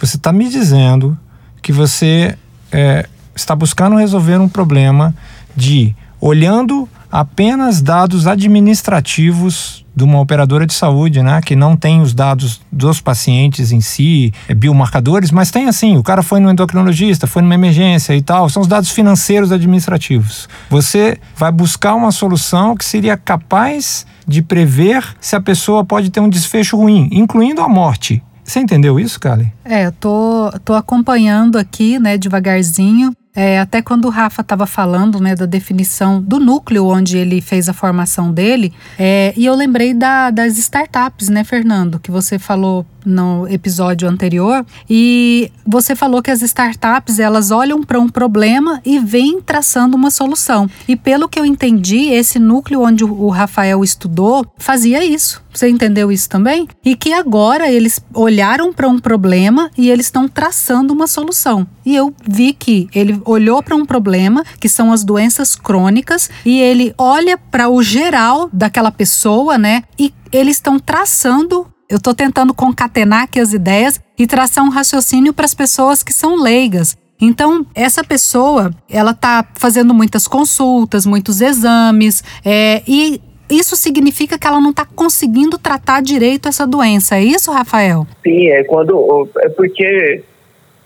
[0.02, 1.16] Você está me dizendo
[1.62, 2.36] que você
[2.72, 5.14] é, está buscando resolver um problema
[5.54, 12.12] de olhando apenas dados administrativos de uma operadora de saúde, né, que não tem os
[12.12, 17.28] dados dos pacientes em si, é, biomarcadores, mas tem assim, o cara foi no endocrinologista,
[17.28, 20.48] foi numa emergência e tal, são os dados financeiros administrativos.
[20.68, 26.18] Você vai buscar uma solução que seria capaz de prever se a pessoa pode ter
[26.18, 28.20] um desfecho ruim, incluindo a morte.
[28.44, 29.52] Você entendeu isso, Kali?
[29.64, 33.12] É, tô, tô acompanhando aqui, né, devagarzinho.
[33.34, 37.66] É, até quando o Rafa estava falando né, da definição do núcleo onde ele fez
[37.66, 42.84] a formação dele, é, e eu lembrei da, das startups, né, Fernando, que você falou
[43.04, 48.98] no episódio anterior e você falou que as startups elas olham para um problema e
[48.98, 50.68] vêm traçando uma solução.
[50.86, 55.42] E pelo que eu entendi, esse núcleo onde o Rafael estudou fazia isso.
[55.52, 56.66] Você entendeu isso também?
[56.84, 61.66] E que agora eles olharam para um problema e eles estão traçando uma solução.
[61.84, 66.58] E eu vi que ele olhou para um problema, que são as doenças crônicas, e
[66.60, 69.82] ele olha para o geral daquela pessoa, né?
[69.98, 75.34] E eles estão traçando eu estou tentando concatenar aqui as ideias e traçar um raciocínio
[75.34, 76.96] para as pessoas que são leigas.
[77.20, 84.46] Então, essa pessoa, ela está fazendo muitas consultas, muitos exames, é, e isso significa que
[84.46, 87.16] ela não está conseguindo tratar direito essa doença.
[87.16, 88.06] É isso, Rafael?
[88.22, 89.28] Sim, é quando.
[89.40, 90.22] É porque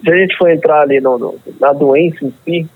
[0.02, 2.68] se a gente for entrar ali no, no, na doença em si,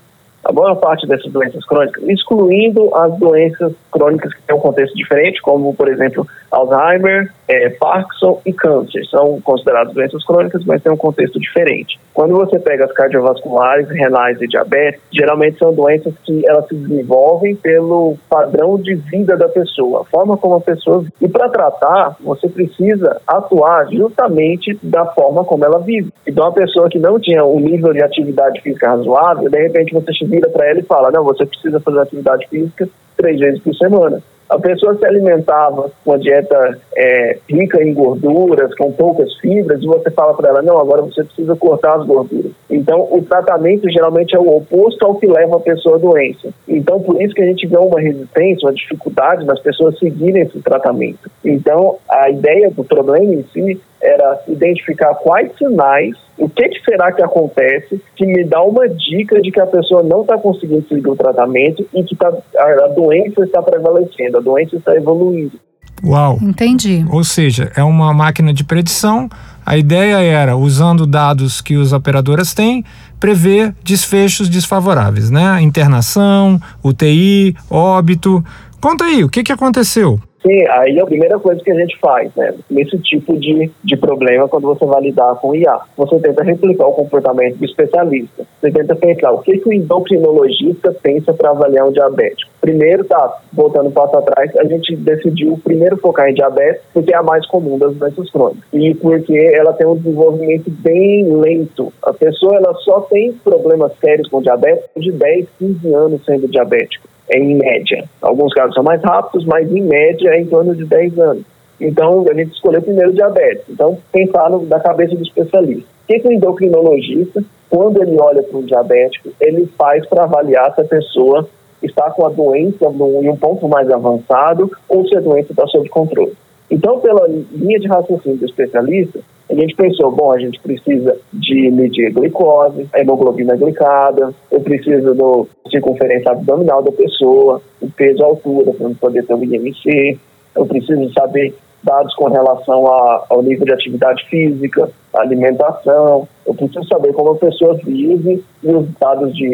[0.43, 5.41] a maior parte dessas doenças crônicas, excluindo as doenças crônicas que têm um contexto diferente,
[5.41, 9.05] como, por exemplo, Alzheimer, é, Parkinson e câncer.
[9.07, 11.99] São consideradas doenças crônicas, mas têm um contexto diferente.
[12.13, 17.55] Quando você pega as cardiovasculares, renais e diabetes, geralmente são doenças que elas se desenvolvem
[17.55, 21.05] pelo padrão de vida da pessoa, a forma como a pessoa...
[21.19, 26.11] E para tratar, você precisa atuar justamente da forma como ela vive.
[26.25, 30.11] Então, uma pessoa que não tinha um nível de atividade física razoável, de repente você
[30.25, 32.87] vira para ela e fala: não, você precisa fazer atividade física
[33.17, 34.21] três vezes por semana.
[34.51, 39.85] A pessoa se alimentava com uma dieta é, rica em gorduras, com poucas fibras, e
[39.85, 42.51] você fala para ela: não, agora você precisa cortar as gorduras.
[42.69, 46.49] Então, o tratamento geralmente é o oposto ao que leva a pessoa à doença.
[46.67, 50.59] Então, por isso que a gente vê uma resistência, uma dificuldade das pessoas seguirem esse
[50.61, 51.31] tratamento.
[51.45, 57.11] Então, a ideia do problema em si era identificar quais sinais, o que, que, será
[57.11, 61.07] que acontece que me dá uma dica de que a pessoa não está conseguindo seguir
[61.07, 65.59] o tratamento e que tá, a, a doença está prevalecendo, a doença está evoluindo.
[66.03, 66.39] Uau!
[66.41, 67.05] Entendi.
[67.11, 69.29] Ou seja, é uma máquina de predição.
[69.63, 72.83] A ideia era, usando dados que os operadoras têm,
[73.19, 75.61] prever desfechos desfavoráveis, né?
[75.61, 78.43] Internação, UTI, óbito.
[78.81, 80.19] Conta aí, o que, que aconteceu?
[80.41, 82.55] Sim, aí é a primeira coisa que a gente faz, né?
[82.69, 86.93] Nesse tipo de, de problema, quando você vai lidar com IA, você tenta replicar o
[86.93, 88.43] comportamento do especialista.
[88.59, 92.51] Você tenta pensar o que, que o endocrinologista pensa para avaliar um diabético.
[92.59, 97.17] Primeiro, tá, voltando um passo atrás, a gente decidiu primeiro focar em diabetes, porque é
[97.17, 98.63] a mais comum das doenças crônicas.
[98.73, 101.93] E porque ela tem um desenvolvimento bem lento.
[102.01, 107.11] A pessoa ela só tem problemas sérios com diabetes de 10, 15 anos sendo diabético
[107.39, 108.03] em média.
[108.21, 111.43] Alguns casos são mais rápidos, mas em média é em torno de 10 anos.
[111.79, 113.63] Então, a gente escolheu primeiro diabetes.
[113.69, 115.83] Então, pensar no, da cabeça do especialista.
[116.03, 120.73] O que, que o endocrinologista, quando ele olha para um diabético, ele faz para avaliar
[120.75, 121.47] se a pessoa
[121.81, 125.89] está com a doença em um ponto mais avançado ou se a doença está sob
[125.89, 126.33] controle.
[126.71, 131.69] Então, pela linha de raciocínio do especialista, a gente pensou, bom, a gente precisa de
[131.69, 138.23] medir a glicose, a hemoglobina glicada, eu preciso do circunferência abdominal da pessoa, o peso,
[138.23, 140.17] a altura, para poder ter o IMC,
[140.55, 141.53] eu preciso saber
[141.83, 147.35] dados com relação a, ao nível de atividade física, alimentação, eu preciso saber como a
[147.35, 149.45] pessoa vive os dados de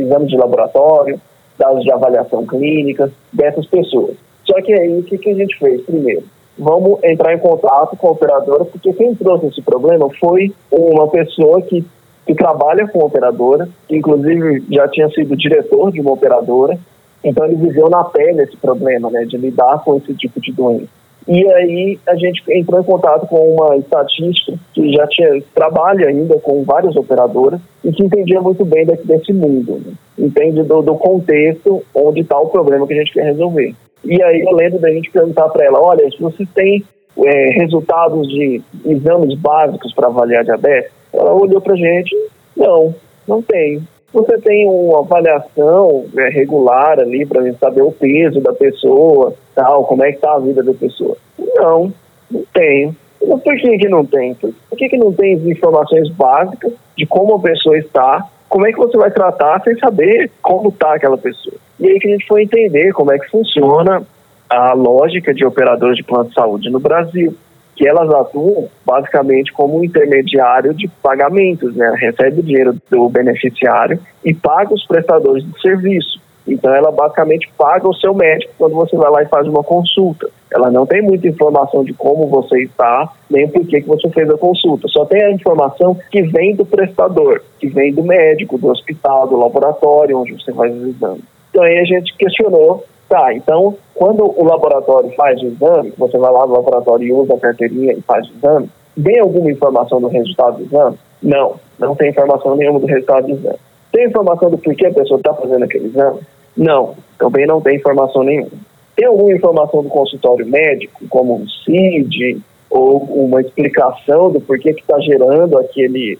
[0.00, 1.20] exames de laboratório,
[1.58, 4.16] dados de avaliação clínica dessas pessoas.
[4.46, 6.24] Só que aí, o que, que a gente fez primeiro?
[6.58, 11.62] Vamos entrar em contato com a operadora, porque quem trouxe esse problema foi uma pessoa
[11.62, 11.84] que,
[12.26, 16.78] que trabalha com operadora, que inclusive já tinha sido diretor de uma operadora,
[17.24, 21.02] então ele viveu na pele esse problema, né, de lidar com esse tipo de doença.
[21.26, 26.36] E aí a gente entrou em contato com uma estatística que já tinha trabalha ainda
[26.40, 29.92] com várias operadoras e que entendia muito bem desse mundo, né?
[30.18, 33.72] entende do, do contexto onde está o problema que a gente quer resolver.
[34.04, 36.84] E aí eu lembro da gente perguntar para ela, olha, se você tem
[37.24, 42.14] é, resultados de exames básicos para avaliar diabetes, ela olhou para gente,
[42.56, 42.94] não,
[43.28, 43.82] não tem.
[44.12, 50.04] Você tem uma avaliação é, regular ali para saber o peso da pessoa, tal, como
[50.04, 51.16] é que está a vida da pessoa?
[51.38, 51.92] Não,
[52.30, 52.94] não tenho.
[53.26, 54.34] Mas por que, que não tem?
[54.34, 58.76] Por que, que não tem informações básicas de como a pessoa está como é que
[58.76, 61.56] você vai tratar sem saber como está aquela pessoa?
[61.80, 64.02] E aí que a gente foi entender como é que funciona
[64.46, 67.34] a lógica de operadoras de plano de saúde no Brasil,
[67.74, 71.94] que elas atuam basicamente como um intermediário de pagamentos, né?
[71.96, 76.20] Recebe o dinheiro do beneficiário e paga os prestadores de serviço.
[76.46, 80.28] Então, ela basicamente paga o seu médico quando você vai lá e faz uma consulta.
[80.50, 84.36] Ela não tem muita informação de como você está, nem por que você fez a
[84.36, 84.88] consulta.
[84.88, 89.36] Só tem a informação que vem do prestador, que vem do médico, do hospital, do
[89.36, 91.22] laboratório onde você faz os exames.
[91.50, 96.32] Então, aí a gente questionou Tá, então, quando o laboratório faz o exame, você vai
[96.32, 98.70] lá no laboratório e usa a carteirinha e faz o exame,
[99.04, 100.98] Tem alguma informação do resultado do exame?
[101.22, 103.58] Não, não tem informação nenhuma do resultado do exame.
[103.92, 106.20] Tem informação do porquê a pessoa está fazendo aquele exame?
[106.56, 108.50] Não, também não tem informação nenhuma.
[108.96, 114.80] Tem alguma informação do consultório médico, como um CID, ou uma explicação do porquê que
[114.80, 116.18] está gerando aquele,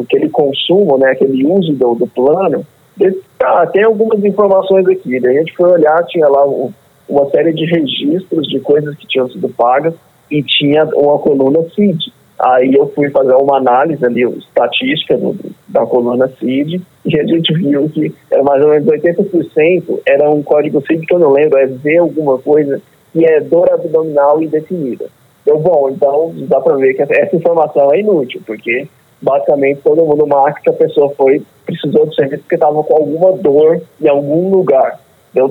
[0.00, 2.66] aquele consumo, né, aquele uso do, do plano?
[3.42, 5.16] Ah, tem algumas informações aqui.
[5.16, 6.70] A gente foi olhar, tinha lá um,
[7.08, 9.94] uma série de registros de coisas que tinham sido pagas
[10.30, 12.12] e tinha uma coluna CID.
[12.42, 15.36] Aí eu fui fazer uma análise ali, estatística do,
[15.68, 20.42] da coluna CID, e a gente viu que era mais ou menos 80% era um
[20.42, 25.06] código CID que eu não lembro, é V alguma coisa, que é dor abdominal indefinida.
[25.46, 28.88] Eu, bom, então dá para ver que essa informação é inútil, porque
[29.20, 33.32] basicamente todo mundo marca que a pessoa foi, precisou de serviço porque estava com alguma
[33.38, 34.98] dor em algum lugar.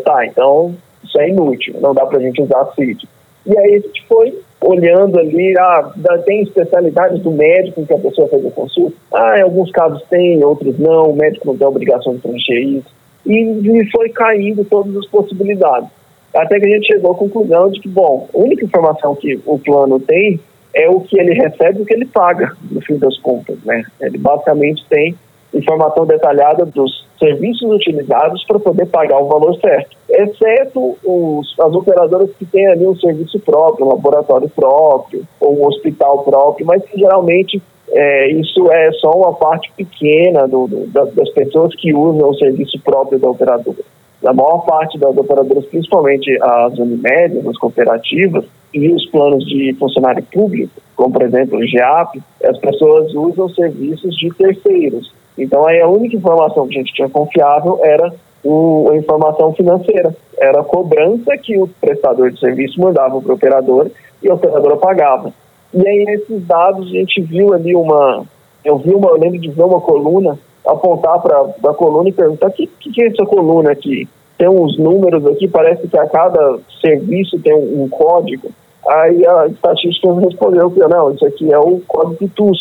[0.03, 3.07] Tá, então isso é inútil, não dá para a gente usar CID.
[3.45, 5.91] E aí a gente foi olhando ali, ah,
[6.25, 8.95] tem especialidades do médico em que a pessoa fez a consulta.
[9.13, 12.59] Ah, em alguns casos tem, em outros não, o médico não tem obrigação de preencher
[12.59, 12.87] isso.
[13.25, 15.89] E, e foi caindo todas as possibilidades.
[16.33, 19.59] Até que a gente chegou à conclusão de que, bom, a única informação que o
[19.59, 20.39] plano tem
[20.73, 23.83] é o que ele recebe e o que ele paga, no fim das contas, né?
[23.99, 25.15] Ele basicamente tem
[25.53, 32.31] informação detalhada dos serviços utilizados para poder pagar o valor certo, exceto os, as operadoras
[32.37, 36.97] que têm ali um serviço próprio, um laboratório próprio ou um hospital próprio, mas que
[36.97, 37.61] geralmente
[37.91, 42.79] é, isso é só uma parte pequena do, do, das pessoas que usam o serviço
[42.79, 43.83] próprio da operadora.
[44.25, 50.23] A maior parte das operadoras, principalmente as Unimed, as cooperativas e os planos de funcionário
[50.31, 55.11] público, como por exemplo o GEAP, as pessoas usam serviços de terceiros.
[55.41, 60.15] Então aí a única informação que a gente tinha confiável era a informação financeira.
[60.37, 63.89] Era a cobrança que o prestador de serviço mandava para o operador
[64.21, 65.33] e a operadora pagava.
[65.73, 68.23] E aí nesses dados a gente viu ali uma,
[68.63, 72.47] eu vi uma, eu lembro de ver uma coluna, apontar para a coluna e perguntar
[72.47, 74.07] o que, que é essa coluna aqui?
[74.37, 78.49] Tem uns números aqui, parece que a cada serviço tem um, um código.
[78.87, 82.59] Aí a estatística respondeu que não, isso aqui é o código TUS,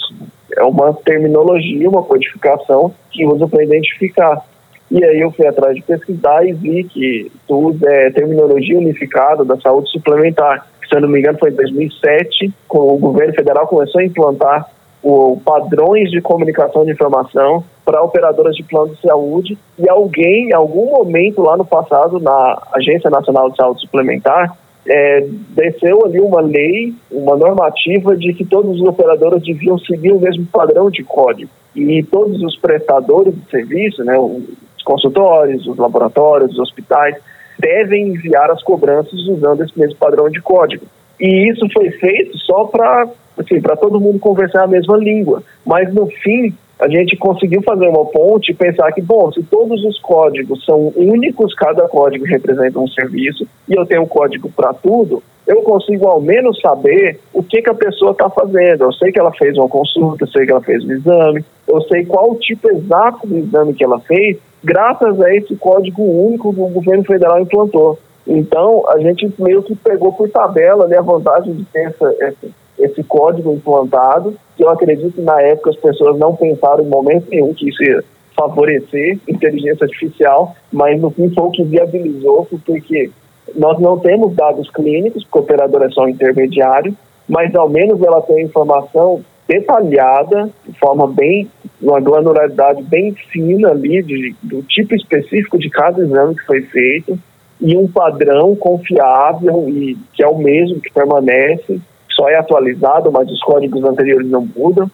[0.56, 4.44] é uma terminologia, uma codificação que usa para identificar.
[4.90, 9.56] E aí eu fui atrás de pesquisar e vi que TUS é terminologia unificada da
[9.60, 10.66] saúde suplementar.
[10.88, 14.68] Se eu não me engano foi em 2007, com o governo federal começou a implantar
[15.02, 20.52] o padrões de comunicação de informação para operadoras de plano de saúde e alguém, em
[20.52, 24.56] algum momento lá no passado, na Agência Nacional de Saúde Suplementar,
[24.92, 30.18] é, desceu ali uma lei, uma normativa de que todos os operadores deviam seguir o
[30.18, 31.48] mesmo padrão de código.
[31.76, 37.14] E todos os prestadores de serviço, né, os consultórios, os laboratórios, os hospitais,
[37.56, 40.84] devem enviar as cobranças usando esse mesmo padrão de código.
[41.20, 45.40] E isso foi feito só para assim, todo mundo conversar a mesma língua.
[45.64, 49.84] Mas no fim, a gente conseguiu fazer uma ponte e pensar que, bom, se todos
[49.84, 54.72] os códigos são únicos, cada código representa um serviço, e eu tenho um código para
[54.72, 58.84] tudo, eu consigo ao menos saber o que, que a pessoa está fazendo.
[58.84, 61.82] Eu sei que ela fez uma consulta, eu sei que ela fez um exame, eu
[61.82, 66.54] sei qual o tipo exato do exame que ela fez, graças a esse código único
[66.54, 67.98] que o governo federal implantou.
[68.26, 72.46] Então, a gente meio que pegou por tabela né, a vantagem de ter essa, essa
[72.80, 77.28] esse código implantado, que eu acredito que na época as pessoas não pensaram em momento
[77.30, 78.02] nenhum que isso ia
[78.36, 83.10] favorecer inteligência artificial, mas no fim foi o que viabilizou, porque
[83.54, 86.96] nós não temos dados clínicos, porque o operador é só um intermediário,
[87.28, 91.48] mas ao menos ela tem informação detalhada, de forma bem,
[91.82, 97.18] uma granularidade bem fina ali, de, do tipo específico de cada exame que foi feito,
[97.60, 101.80] e um padrão confiável e que é o mesmo que permanece
[102.20, 104.90] só é atualizado, mas os códigos anteriores não mudam.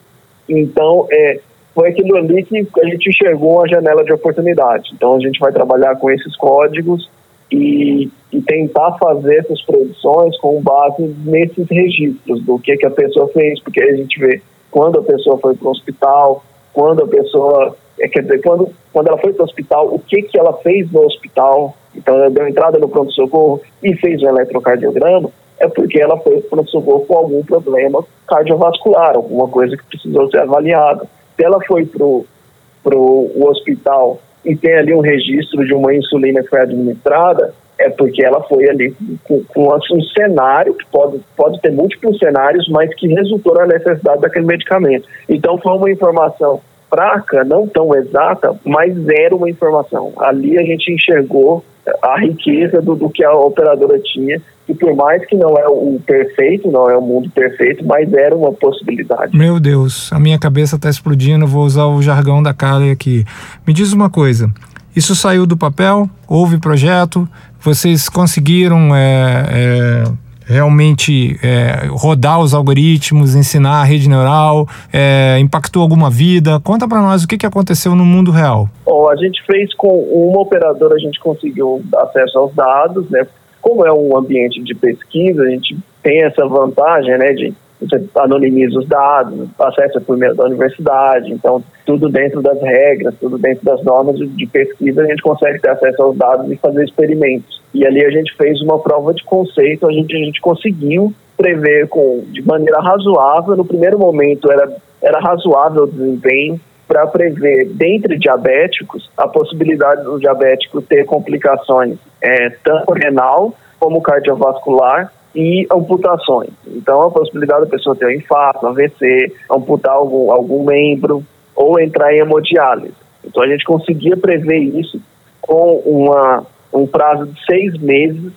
[0.49, 1.41] Então, é,
[1.75, 4.91] foi aquilo ali que a gente enxergou uma janela de oportunidade.
[4.95, 7.11] Então, a gente vai trabalhar com esses códigos
[7.51, 13.29] e, e tentar fazer essas produções com base nesses registros do que, que a pessoa
[13.29, 17.75] fez, porque a gente vê quando a pessoa foi para o hospital, quando a pessoa,
[17.99, 20.91] é, quer dizer, quando, quando ela foi para o hospital, o que, que ela fez
[20.93, 21.77] no hospital.
[21.95, 26.61] Então, ela deu entrada no pronto-socorro e fez um eletrocardiograma é porque ela foi para
[26.61, 31.07] o com algum problema cardiovascular, alguma coisa que precisou ser avaliada.
[31.37, 36.49] Se ela foi para o hospital e tem ali um registro de uma insulina que
[36.49, 41.73] foi administrada, é porque ela foi ali com, com um cenário, que pode, pode ter
[41.73, 45.07] múltiplos cenários, mas que resultou na necessidade daquele medicamento.
[45.29, 50.13] Então foi uma informação fraca, não tão exata, mas era uma informação.
[50.19, 51.63] Ali a gente enxergou
[52.03, 56.01] a riqueza do, do que a operadora tinha e por mais que não é o
[56.05, 59.37] perfeito, não é o mundo perfeito, mas era uma possibilidade.
[59.37, 63.25] Meu Deus, a minha cabeça está explodindo, vou usar o jargão da Kali aqui.
[63.67, 64.51] Me diz uma coisa,
[64.95, 66.09] isso saiu do papel?
[66.29, 67.29] Houve projeto?
[67.61, 70.05] Vocês conseguiram é, é,
[70.47, 74.67] realmente é, rodar os algoritmos, ensinar a rede neural?
[74.93, 76.59] É, impactou alguma vida?
[76.61, 78.69] Conta para nós o que, que aconteceu no mundo real.
[78.85, 83.27] Bom, a gente fez com uma operadora, a gente conseguiu acesso aos dados, né?
[83.67, 88.79] Como é um ambiente de pesquisa, a gente tem essa vantagem, né, de você anonimiza
[88.79, 93.83] os dados, acessa por meio da universidade, então tudo dentro das regras, tudo dentro das
[93.83, 97.61] normas de pesquisa, a gente consegue ter acesso aos dados e fazer experimentos.
[97.75, 101.89] E ali a gente fez uma prova de conceito, a gente, a gente conseguiu prever
[101.89, 108.19] com, de maneira razoável, no primeiro momento era, era razoável o desempenho, para prever, dentre
[108.19, 116.51] diabéticos, a possibilidade do diabético ter complicações é, tanto renal como cardiovascular e amputações.
[116.67, 121.23] Então, a possibilidade da pessoa ter um infarto, AVC, amputar algum, algum membro
[121.55, 122.95] ou entrar em hemodiálise.
[123.25, 125.01] Então, a gente conseguia prever isso
[125.41, 128.33] com uma, um prazo de seis meses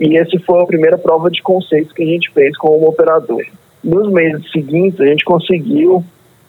[0.00, 3.42] e esse foi a primeira prova de conceito que a gente fez com o operador.
[3.82, 6.04] Nos meses seguintes, a gente conseguiu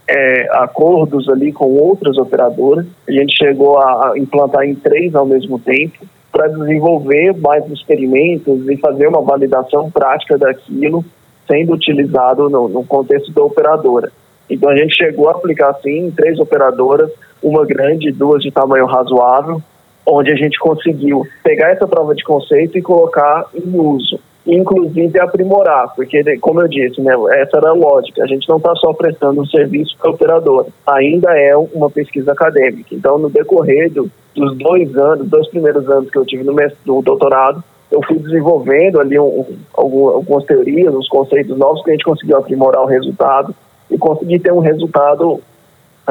[0.10, 2.86] é, acordos ali com outras operadoras.
[3.07, 5.99] A gente chegou a implantar em três ao mesmo tempo
[6.32, 11.05] para desenvolver mais experimentos e fazer uma validação prática daquilo
[11.47, 14.12] sendo utilizado no, no contexto da operadora.
[14.49, 18.86] Então a gente chegou a aplicar assim em três operadoras, uma grande duas de tamanho
[18.86, 19.62] razoável,
[20.05, 24.20] onde a gente conseguiu pegar essa prova de conceito e colocar em uso
[24.56, 28.24] inclusive aprimorar, porque, como eu disse, né, essa era a lógica.
[28.24, 32.32] A gente não está só prestando um serviço para a operadora, ainda é uma pesquisa
[32.32, 32.93] acadêmica.
[32.93, 37.02] Então, no decorrer do, dos dois anos, dois primeiros anos que eu tive no, no
[37.02, 39.45] doutorado, eu fui desenvolvendo ali um,
[39.78, 43.54] um, algumas teorias, uns conceitos novos que a gente conseguiu aprimorar o resultado
[43.89, 45.41] e conseguir ter um resultado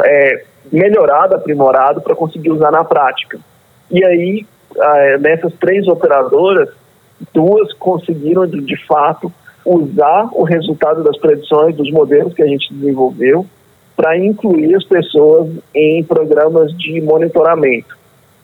[0.04, 3.38] é, melhorado, aprimorado para conseguir usar na prática.
[3.90, 6.68] E aí, é, nessas três operadoras,
[7.32, 9.32] duas conseguiram, de, de fato,
[9.64, 13.46] usar o resultado das predições dos modelos que a gente desenvolveu
[13.96, 17.98] para incluir as pessoas em programas de monitoramento,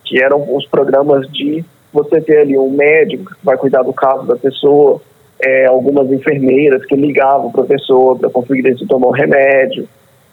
[0.05, 4.27] que eram os programas de você ter ali um médico que vai cuidar do caso
[4.27, 5.01] da pessoa,
[5.41, 9.89] é, algumas enfermeiras que ligavam para a pessoa para conferir se tomou remédio,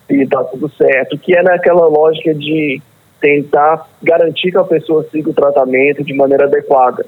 [0.09, 2.81] e está tudo certo, que é naquela lógica de
[3.19, 7.05] tentar garantir que a pessoa siga o tratamento de maneira adequada.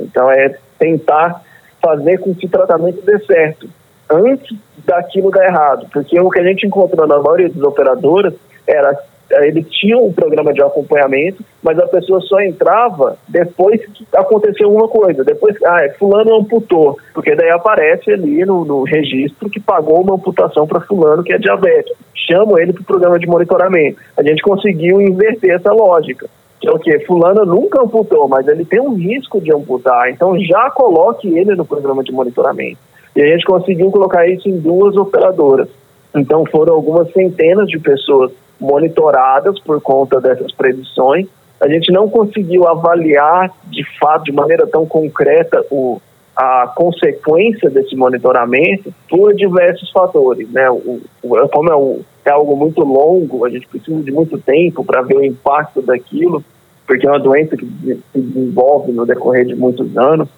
[0.00, 1.42] Então é tentar
[1.82, 3.68] fazer com que o tratamento dê certo
[4.10, 8.34] antes daquilo dar errado, porque o que a gente encontrou na maioria das operadoras
[8.66, 8.96] era
[9.30, 14.88] eles tinham um programa de acompanhamento, mas a pessoa só entrava depois que aconteceu alguma
[14.88, 15.24] coisa.
[15.24, 20.14] Depois, ah, é, fulano amputou, porque daí aparece ali no, no registro que pagou uma
[20.14, 21.98] amputação para fulano que é diabético.
[22.14, 23.98] Chamam ele para o programa de monitoramento.
[24.16, 26.28] A gente conseguiu inverter essa lógica
[26.60, 26.98] que é o que?
[27.00, 31.64] Fulano nunca amputou, mas ele tem um risco de amputar, então já coloque ele no
[31.64, 32.78] programa de monitoramento.
[33.14, 35.68] E a gente conseguiu colocar isso em duas operadoras.
[36.14, 41.26] Então foram algumas centenas de pessoas monitoradas por conta dessas predições.
[41.60, 46.00] A gente não conseguiu avaliar de fato, de maneira tão concreta, o,
[46.36, 50.50] a consequência desse monitoramento por diversos fatores.
[50.50, 50.68] Né?
[50.70, 54.84] O, o, como é, o, é algo muito longo, a gente precisa de muito tempo
[54.84, 56.44] para ver o impacto daquilo
[56.86, 60.28] porque é uma doença que se desenvolve no decorrer de muitos anos.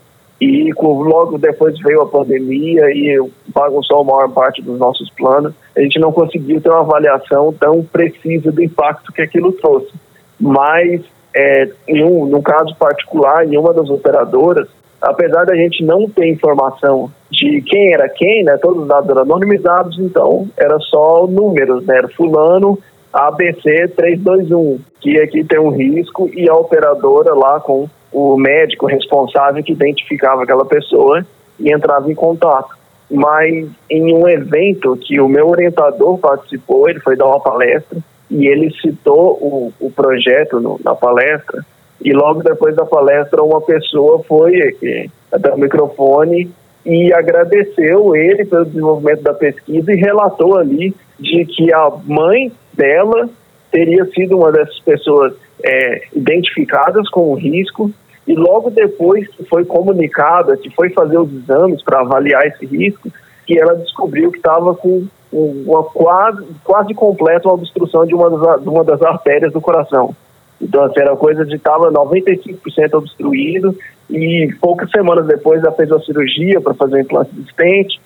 [0.41, 5.53] E logo depois veio a pandemia e bagunçou a maior parte dos nossos planos.
[5.77, 9.93] A gente não conseguiu ter uma avaliação tão precisa do impacto que aquilo trouxe.
[10.41, 11.03] Mas,
[11.35, 14.69] é, em um, no caso particular, em uma das operadoras,
[15.01, 19.23] apesar da gente não ter informação de quem era quem, né, todos os dados eram
[19.23, 22.79] anonimizados, então era só números, né, era fulano
[23.13, 29.63] ABC 321, que aqui tem um risco e a operadora lá com o médico responsável
[29.63, 31.25] que identificava aquela pessoa
[31.59, 32.77] e entrava em contato.
[33.11, 37.99] Mas em um evento que o meu orientador participou, ele foi dar uma palestra
[38.31, 41.65] e ele citou o, o projeto no, na palestra
[42.01, 46.51] e logo depois da palestra uma pessoa foi aqui, até o microfone
[46.87, 53.29] e agradeceu ele pelo desenvolvimento da pesquisa e relatou ali de que a mãe dela
[53.71, 57.91] teria sido uma dessas pessoas é, identificadas com o risco
[58.27, 63.11] e logo depois que foi comunicada, que foi fazer os exames para avaliar esse risco,
[63.47, 68.69] que ela descobriu que estava com uma quase, quase completa obstrução de uma, das, de
[68.69, 70.15] uma das artérias do coração.
[70.61, 73.77] Então, assim, era coisa de estava 95% obstruído
[74.11, 78.01] e poucas semanas depois ela fez uma cirurgia para fazer um implante existente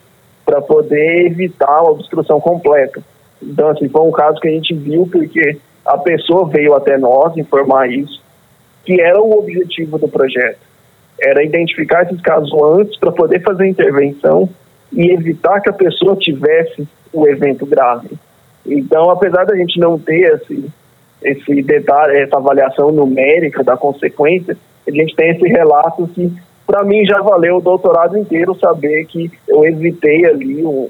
[0.45, 3.01] para poder evitar a obstrução completa.
[3.41, 7.35] Então, assim, foi um caso que a gente viu porque a pessoa veio até nós
[7.37, 8.21] informar isso,
[8.85, 10.59] que era o objetivo do projeto.
[11.19, 14.49] Era identificar esses casos antes para poder fazer intervenção
[14.91, 18.09] e evitar que a pessoa tivesse o evento grave.
[18.65, 20.71] Então, apesar da gente não ter esse,
[21.23, 24.57] esse detalhe, essa avaliação numérica da consequência,
[24.87, 26.31] a gente tem esse relato que,
[26.65, 30.89] para mim, já valeu o doutorado inteiro saber que eu evitei ali um,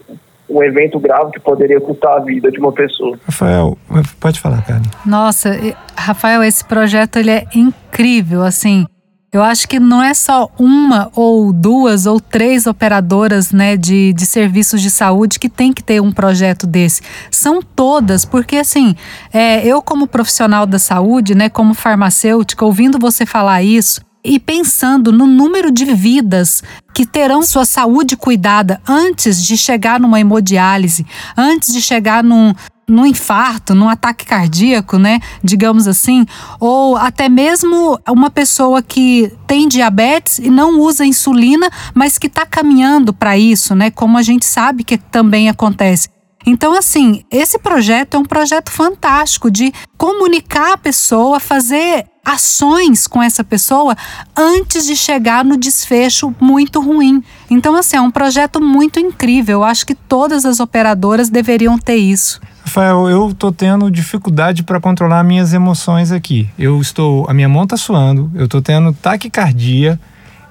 [0.49, 3.17] um evento grave que poderia custar a vida de uma pessoa.
[3.25, 3.77] Rafael,
[4.19, 4.81] pode falar, cara.
[5.05, 5.51] Nossa,
[5.95, 8.86] Rafael, esse projeto ele é incrível, assim.
[9.34, 14.27] Eu acho que não é só uma ou duas ou três operadoras né, de, de
[14.27, 17.01] serviços de saúde que tem que ter um projeto desse.
[17.31, 18.95] São todas, porque assim,
[19.34, 25.11] é, eu como profissional da saúde, né, como farmacêutica, ouvindo você falar isso, e pensando
[25.11, 26.63] no número de vidas
[26.93, 31.05] que terão sua saúde cuidada antes de chegar numa hemodiálise,
[31.36, 32.53] antes de chegar num,
[32.93, 35.19] num infarto, num ataque cardíaco, né?
[35.43, 36.25] Digamos assim,
[36.59, 42.45] ou até mesmo uma pessoa que tem diabetes e não usa insulina, mas que está
[42.45, 43.89] caminhando para isso, né?
[43.89, 46.07] Como a gente sabe que também acontece.
[46.45, 53.21] Então, assim, esse projeto é um projeto fantástico de comunicar a pessoa, fazer ações com
[53.21, 53.95] essa pessoa
[54.36, 57.21] antes de chegar no desfecho muito ruim.
[57.49, 59.59] Então, assim, é um projeto muito incrível.
[59.59, 62.39] Eu acho que todas as operadoras deveriam ter isso.
[62.63, 66.49] Rafael, eu estou tendo dificuldade para controlar minhas emoções aqui.
[66.57, 69.99] Eu estou, a minha mão está suando, eu estou tendo taquicardia.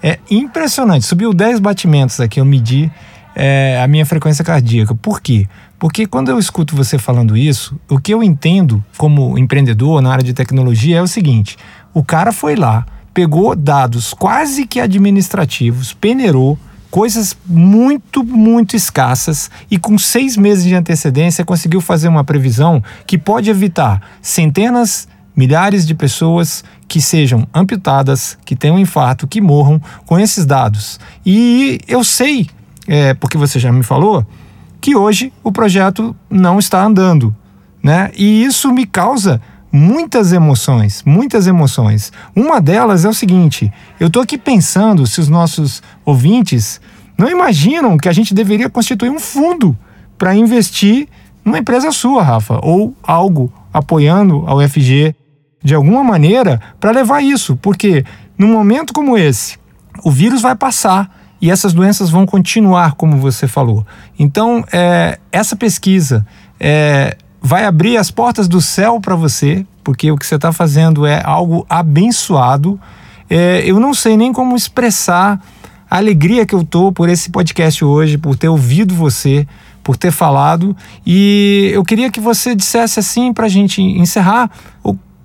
[0.03, 1.07] É impressionante.
[1.07, 2.91] Subiu 10 batimentos aqui, eu medi
[3.35, 4.95] é, a minha frequência cardíaca.
[4.95, 5.49] Por quê?
[5.83, 10.23] Porque quando eu escuto você falando isso, o que eu entendo como empreendedor na área
[10.23, 11.57] de tecnologia é o seguinte:
[11.93, 16.57] o cara foi lá, pegou dados quase que administrativos, peneirou
[16.89, 23.19] coisas muito, muito escassas e com seis meses de antecedência conseguiu fazer uma previsão que
[23.19, 29.83] pode evitar centenas, milhares de pessoas que sejam amputadas, que tenham um infarto, que morram
[30.07, 31.01] com esses dados.
[31.27, 32.47] E eu sei,
[32.87, 34.25] é, porque você já me falou,
[34.83, 37.35] que hoje o projeto não está andando,
[37.81, 38.11] né?
[38.17, 42.13] E isso me causa muitas emoções, muitas emoções.
[42.35, 46.81] Uma delas é o seguinte: eu estou aqui pensando se os nossos ouvintes
[47.17, 49.79] não imaginam que a gente deveria constituir um fundo
[50.19, 51.09] para investir
[51.45, 55.15] numa empresa sua, Rafa, ou algo apoiando a UFG
[55.63, 58.05] de alguma maneira para levar isso, porque
[58.37, 59.59] num momento como esse,
[60.03, 63.85] o vírus vai passar e essas doenças vão continuar, como você falou.
[64.17, 66.25] Então, é, essa pesquisa
[66.61, 71.05] é, vai abrir as portas do céu para você, porque o que você está fazendo
[71.05, 72.81] é algo abençoado.
[73.29, 75.45] É, eu não sei nem como expressar
[75.91, 79.45] a alegria que eu tô por esse podcast hoje, por ter ouvido você,
[79.83, 80.77] por ter falado.
[81.05, 84.49] E eu queria que você dissesse assim para a gente encerrar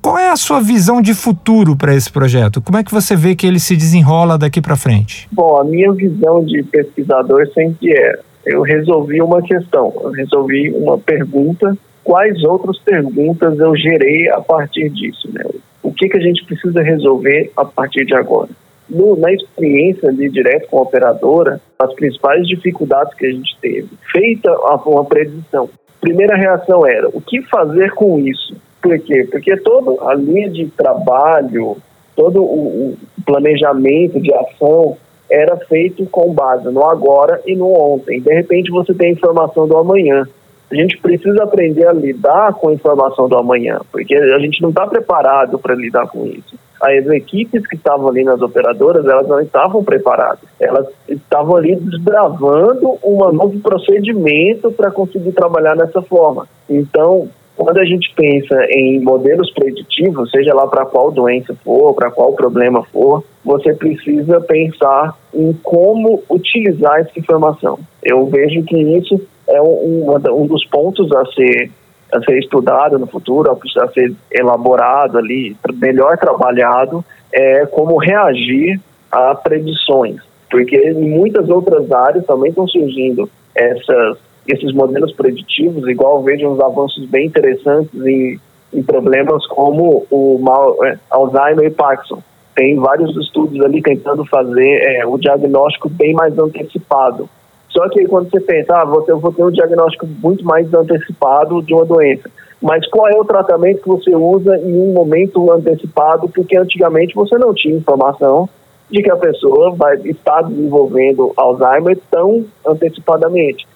[0.07, 2.61] qual é a sua visão de futuro para esse projeto?
[2.61, 5.27] Como é que você vê que ele se desenrola daqui para frente?
[5.29, 10.97] Bom, a minha visão de pesquisador sempre é: eu resolvi uma questão, eu resolvi uma
[10.97, 11.77] pergunta.
[12.05, 15.29] Quais outras perguntas eu gerei a partir disso?
[15.33, 15.43] Né?
[15.83, 18.51] O que, que a gente precisa resolver a partir de agora?
[18.89, 23.89] No, na experiência ali direto com a operadora, as principais dificuldades que a gente teve,
[24.09, 24.49] feita
[24.85, 25.69] uma predição.
[25.99, 28.55] Primeira reação era: o que fazer com isso?
[28.87, 29.27] Por quê?
[29.29, 31.75] Porque toda a linha de trabalho,
[32.15, 34.95] todo o planejamento de ação
[35.29, 38.21] era feito com base no agora e no ontem.
[38.21, 40.25] De repente você tem a informação do amanhã.
[40.71, 44.69] A gente precisa aprender a lidar com a informação do amanhã, porque a gente não
[44.69, 46.55] está preparado para lidar com isso.
[46.81, 50.47] As equipes que estavam ali nas operadoras, elas não estavam preparadas.
[50.61, 56.47] Elas estavam ali desbravando um novo procedimento para conseguir trabalhar dessa forma.
[56.69, 57.27] Então,
[57.57, 62.33] quando a gente pensa em modelos preditivos, seja lá para qual doença for, para qual
[62.33, 67.79] problema for, você precisa pensar em como utilizar essa informação.
[68.03, 71.71] Eu vejo que isso é um, um dos pontos a ser,
[72.13, 77.03] a ser estudado no futuro, a ser elaborado ali, melhor trabalhado,
[77.33, 78.79] é como reagir
[79.11, 80.21] a predições.
[80.49, 86.59] Porque em muitas outras áreas também estão surgindo essas esses modelos preditivos, igual vejo uns
[86.59, 88.39] avanços bem interessantes em,
[88.73, 92.21] em problemas como o mal, é, Alzheimer e Parkinson.
[92.55, 97.29] Tem vários estudos ali tentando fazer é, o diagnóstico bem mais antecipado.
[97.69, 101.73] Só que quando você pensa, ah, eu vou ter um diagnóstico muito mais antecipado de
[101.73, 102.29] uma doença.
[102.59, 107.37] mas qual é o tratamento que você usa em um momento antecipado, porque antigamente você
[107.37, 108.49] não tinha informação
[108.89, 113.67] de que a pessoa vai estar desenvolvendo Alzheimer tão antecipadamente.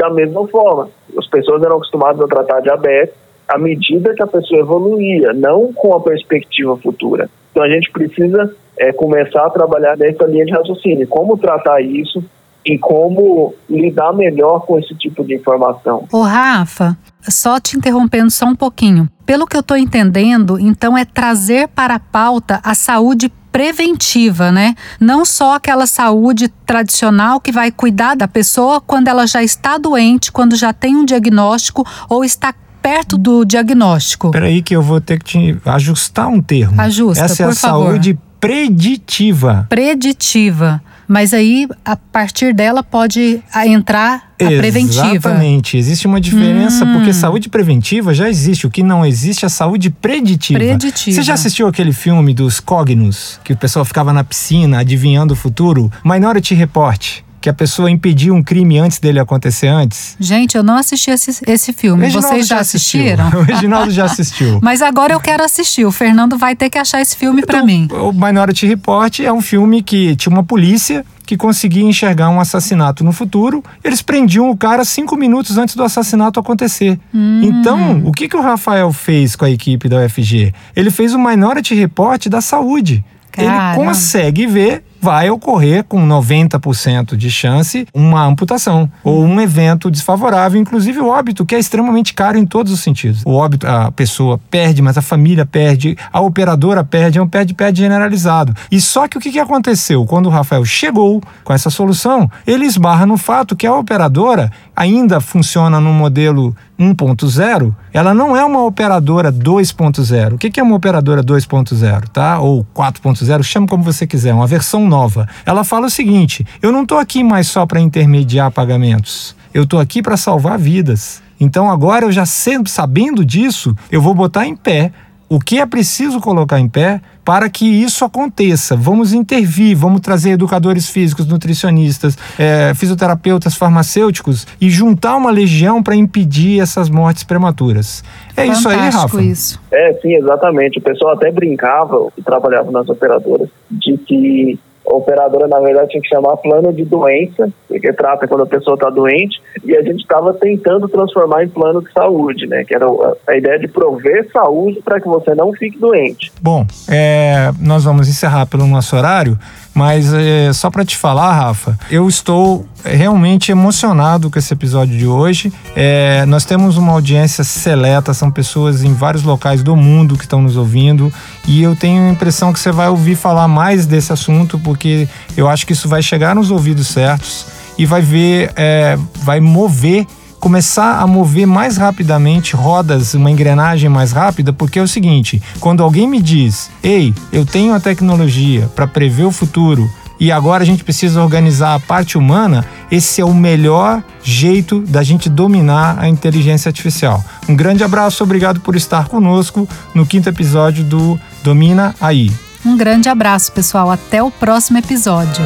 [0.00, 0.88] Da mesma forma,
[1.18, 3.14] as pessoas eram acostumadas a tratar diabetes
[3.46, 7.28] à medida que a pessoa evoluía, não com a perspectiva futura.
[7.50, 12.24] Então a gente precisa é, começar a trabalhar nessa linha de raciocínio, como tratar isso
[12.64, 16.06] e como lidar melhor com esse tipo de informação.
[16.10, 19.06] Ô Rafa, só te interrompendo só um pouquinho.
[19.26, 24.74] Pelo que eu estou entendendo, então é trazer para a pauta a saúde preventiva, né?
[24.98, 30.30] Não só aquela saúde tradicional que vai cuidar da pessoa quando ela já está doente,
[30.32, 34.30] quando já tem um diagnóstico ou está perto do diagnóstico.
[34.30, 36.80] Peraí que eu vou ter que te ajustar um termo.
[36.80, 37.86] Ajusta, Essa é por a favor.
[37.90, 39.66] saúde preditiva.
[39.68, 40.82] Preditiva.
[41.12, 45.16] Mas aí, a partir dela, pode ah, entrar a preventiva.
[45.16, 45.76] Exatamente.
[45.76, 46.92] Existe uma diferença, Hum.
[46.94, 48.64] porque saúde preventiva já existe.
[48.64, 50.60] O que não existe é saúde preditiva.
[50.60, 51.16] Preditiva.
[51.16, 55.36] Você já assistiu aquele filme dos Cognos, que o pessoal ficava na piscina adivinhando o
[55.36, 55.90] futuro?
[56.04, 60.16] Minority Report, que a pessoa impediu um crime antes dele acontecer antes?
[60.20, 62.04] Gente, eu não assisti esse, esse filme.
[62.04, 63.00] Reginaldo Vocês já assistiu.
[63.00, 63.30] assistiram?
[63.40, 64.58] O Reginaldo já assistiu.
[64.62, 65.84] Mas agora eu quero assistir.
[65.84, 67.88] O Fernando vai ter que achar esse filme Então, mim.
[67.90, 73.04] O Minority Report é um filme que tinha uma polícia que conseguia enxergar um assassinato
[73.04, 73.62] no futuro.
[73.84, 76.98] Eles prendiam o cara cinco minutos antes do assassinato acontecer.
[77.14, 77.40] Hum.
[77.44, 80.52] Então, o que, que o Rafael fez com a equipe da UFG?
[80.74, 83.04] Ele fez um Minority Report da saúde.
[83.38, 83.84] Ele Caramba.
[83.84, 90.98] consegue ver vai ocorrer com 90% de chance uma amputação ou um evento desfavorável, inclusive
[91.00, 93.22] o óbito, que é extremamente caro em todos os sentidos.
[93.24, 97.80] O óbito, a pessoa perde, mas a família perde, a operadora perde, é um perde-perde
[97.80, 98.54] generalizado.
[98.70, 100.04] E só que o que aconteceu?
[100.04, 105.20] Quando o Rafael chegou com essa solução, ele esbarra no fato que a operadora ainda
[105.20, 110.34] funciona no modelo 1.0, ela não é uma operadora 2.0.
[110.34, 112.38] O que é uma operadora 2.0, tá?
[112.38, 115.26] Ou 4.0, chama como você quiser, uma versão nova.
[115.46, 119.34] Ela fala o seguinte: eu não estou aqui mais só para intermediar pagamentos.
[119.54, 121.22] Eu estou aqui para salvar vidas.
[121.40, 124.92] Então agora eu já sendo sabendo disso, eu vou botar em pé
[125.30, 128.74] o que é preciso colocar em pé para que isso aconteça.
[128.74, 135.94] Vamos intervir, vamos trazer educadores físicos, nutricionistas, eh, fisioterapeutas, farmacêuticos e juntar uma legião para
[135.94, 138.02] impedir essas mortes prematuras.
[138.36, 139.22] É isso aí, Fantástico Rafa.
[139.22, 139.60] isso.
[139.70, 140.80] É, sim, exatamente.
[140.80, 146.02] O pessoal até brincava, que trabalhava nas operadoras, de que a operadora, na verdade, tinha
[146.02, 150.00] que chamar plano de doença, porque trata quando a pessoa está doente, e a gente
[150.00, 152.64] estava tentando transformar em plano de saúde, né?
[152.64, 152.86] Que era
[153.26, 156.32] a, ideia de prover saúde para que você não fique doente.
[156.40, 159.38] Bom, é, nós vamos encerrar pelo nosso horário,
[159.74, 165.06] mas é, só para te falar, Rafa, eu estou realmente emocionado com esse episódio de
[165.06, 165.52] hoje.
[165.76, 170.42] É, nós temos uma audiência seleta, são pessoas em vários locais do mundo que estão
[170.42, 171.12] nos ouvindo,
[171.46, 175.48] e eu tenho a impressão que você vai ouvir falar mais desse assunto, porque eu
[175.48, 177.46] acho que isso vai chegar nos ouvidos certos
[177.78, 180.06] e vai ver, é, vai mover
[180.40, 185.82] começar a mover mais rapidamente rodas, uma engrenagem mais rápida, porque é o seguinte: quando
[185.82, 189.88] alguém me diz, ei, eu tenho a tecnologia para prever o futuro
[190.20, 195.02] e agora a gente precisa organizar a parte humana, esse é o melhor jeito da
[195.02, 197.24] gente dominar a inteligência artificial.
[197.48, 202.30] Um grande abraço, obrigado por estar conosco no quinto episódio do Domina Aí.
[202.66, 203.90] Um grande abraço, pessoal.
[203.90, 205.42] Até o próximo episódio.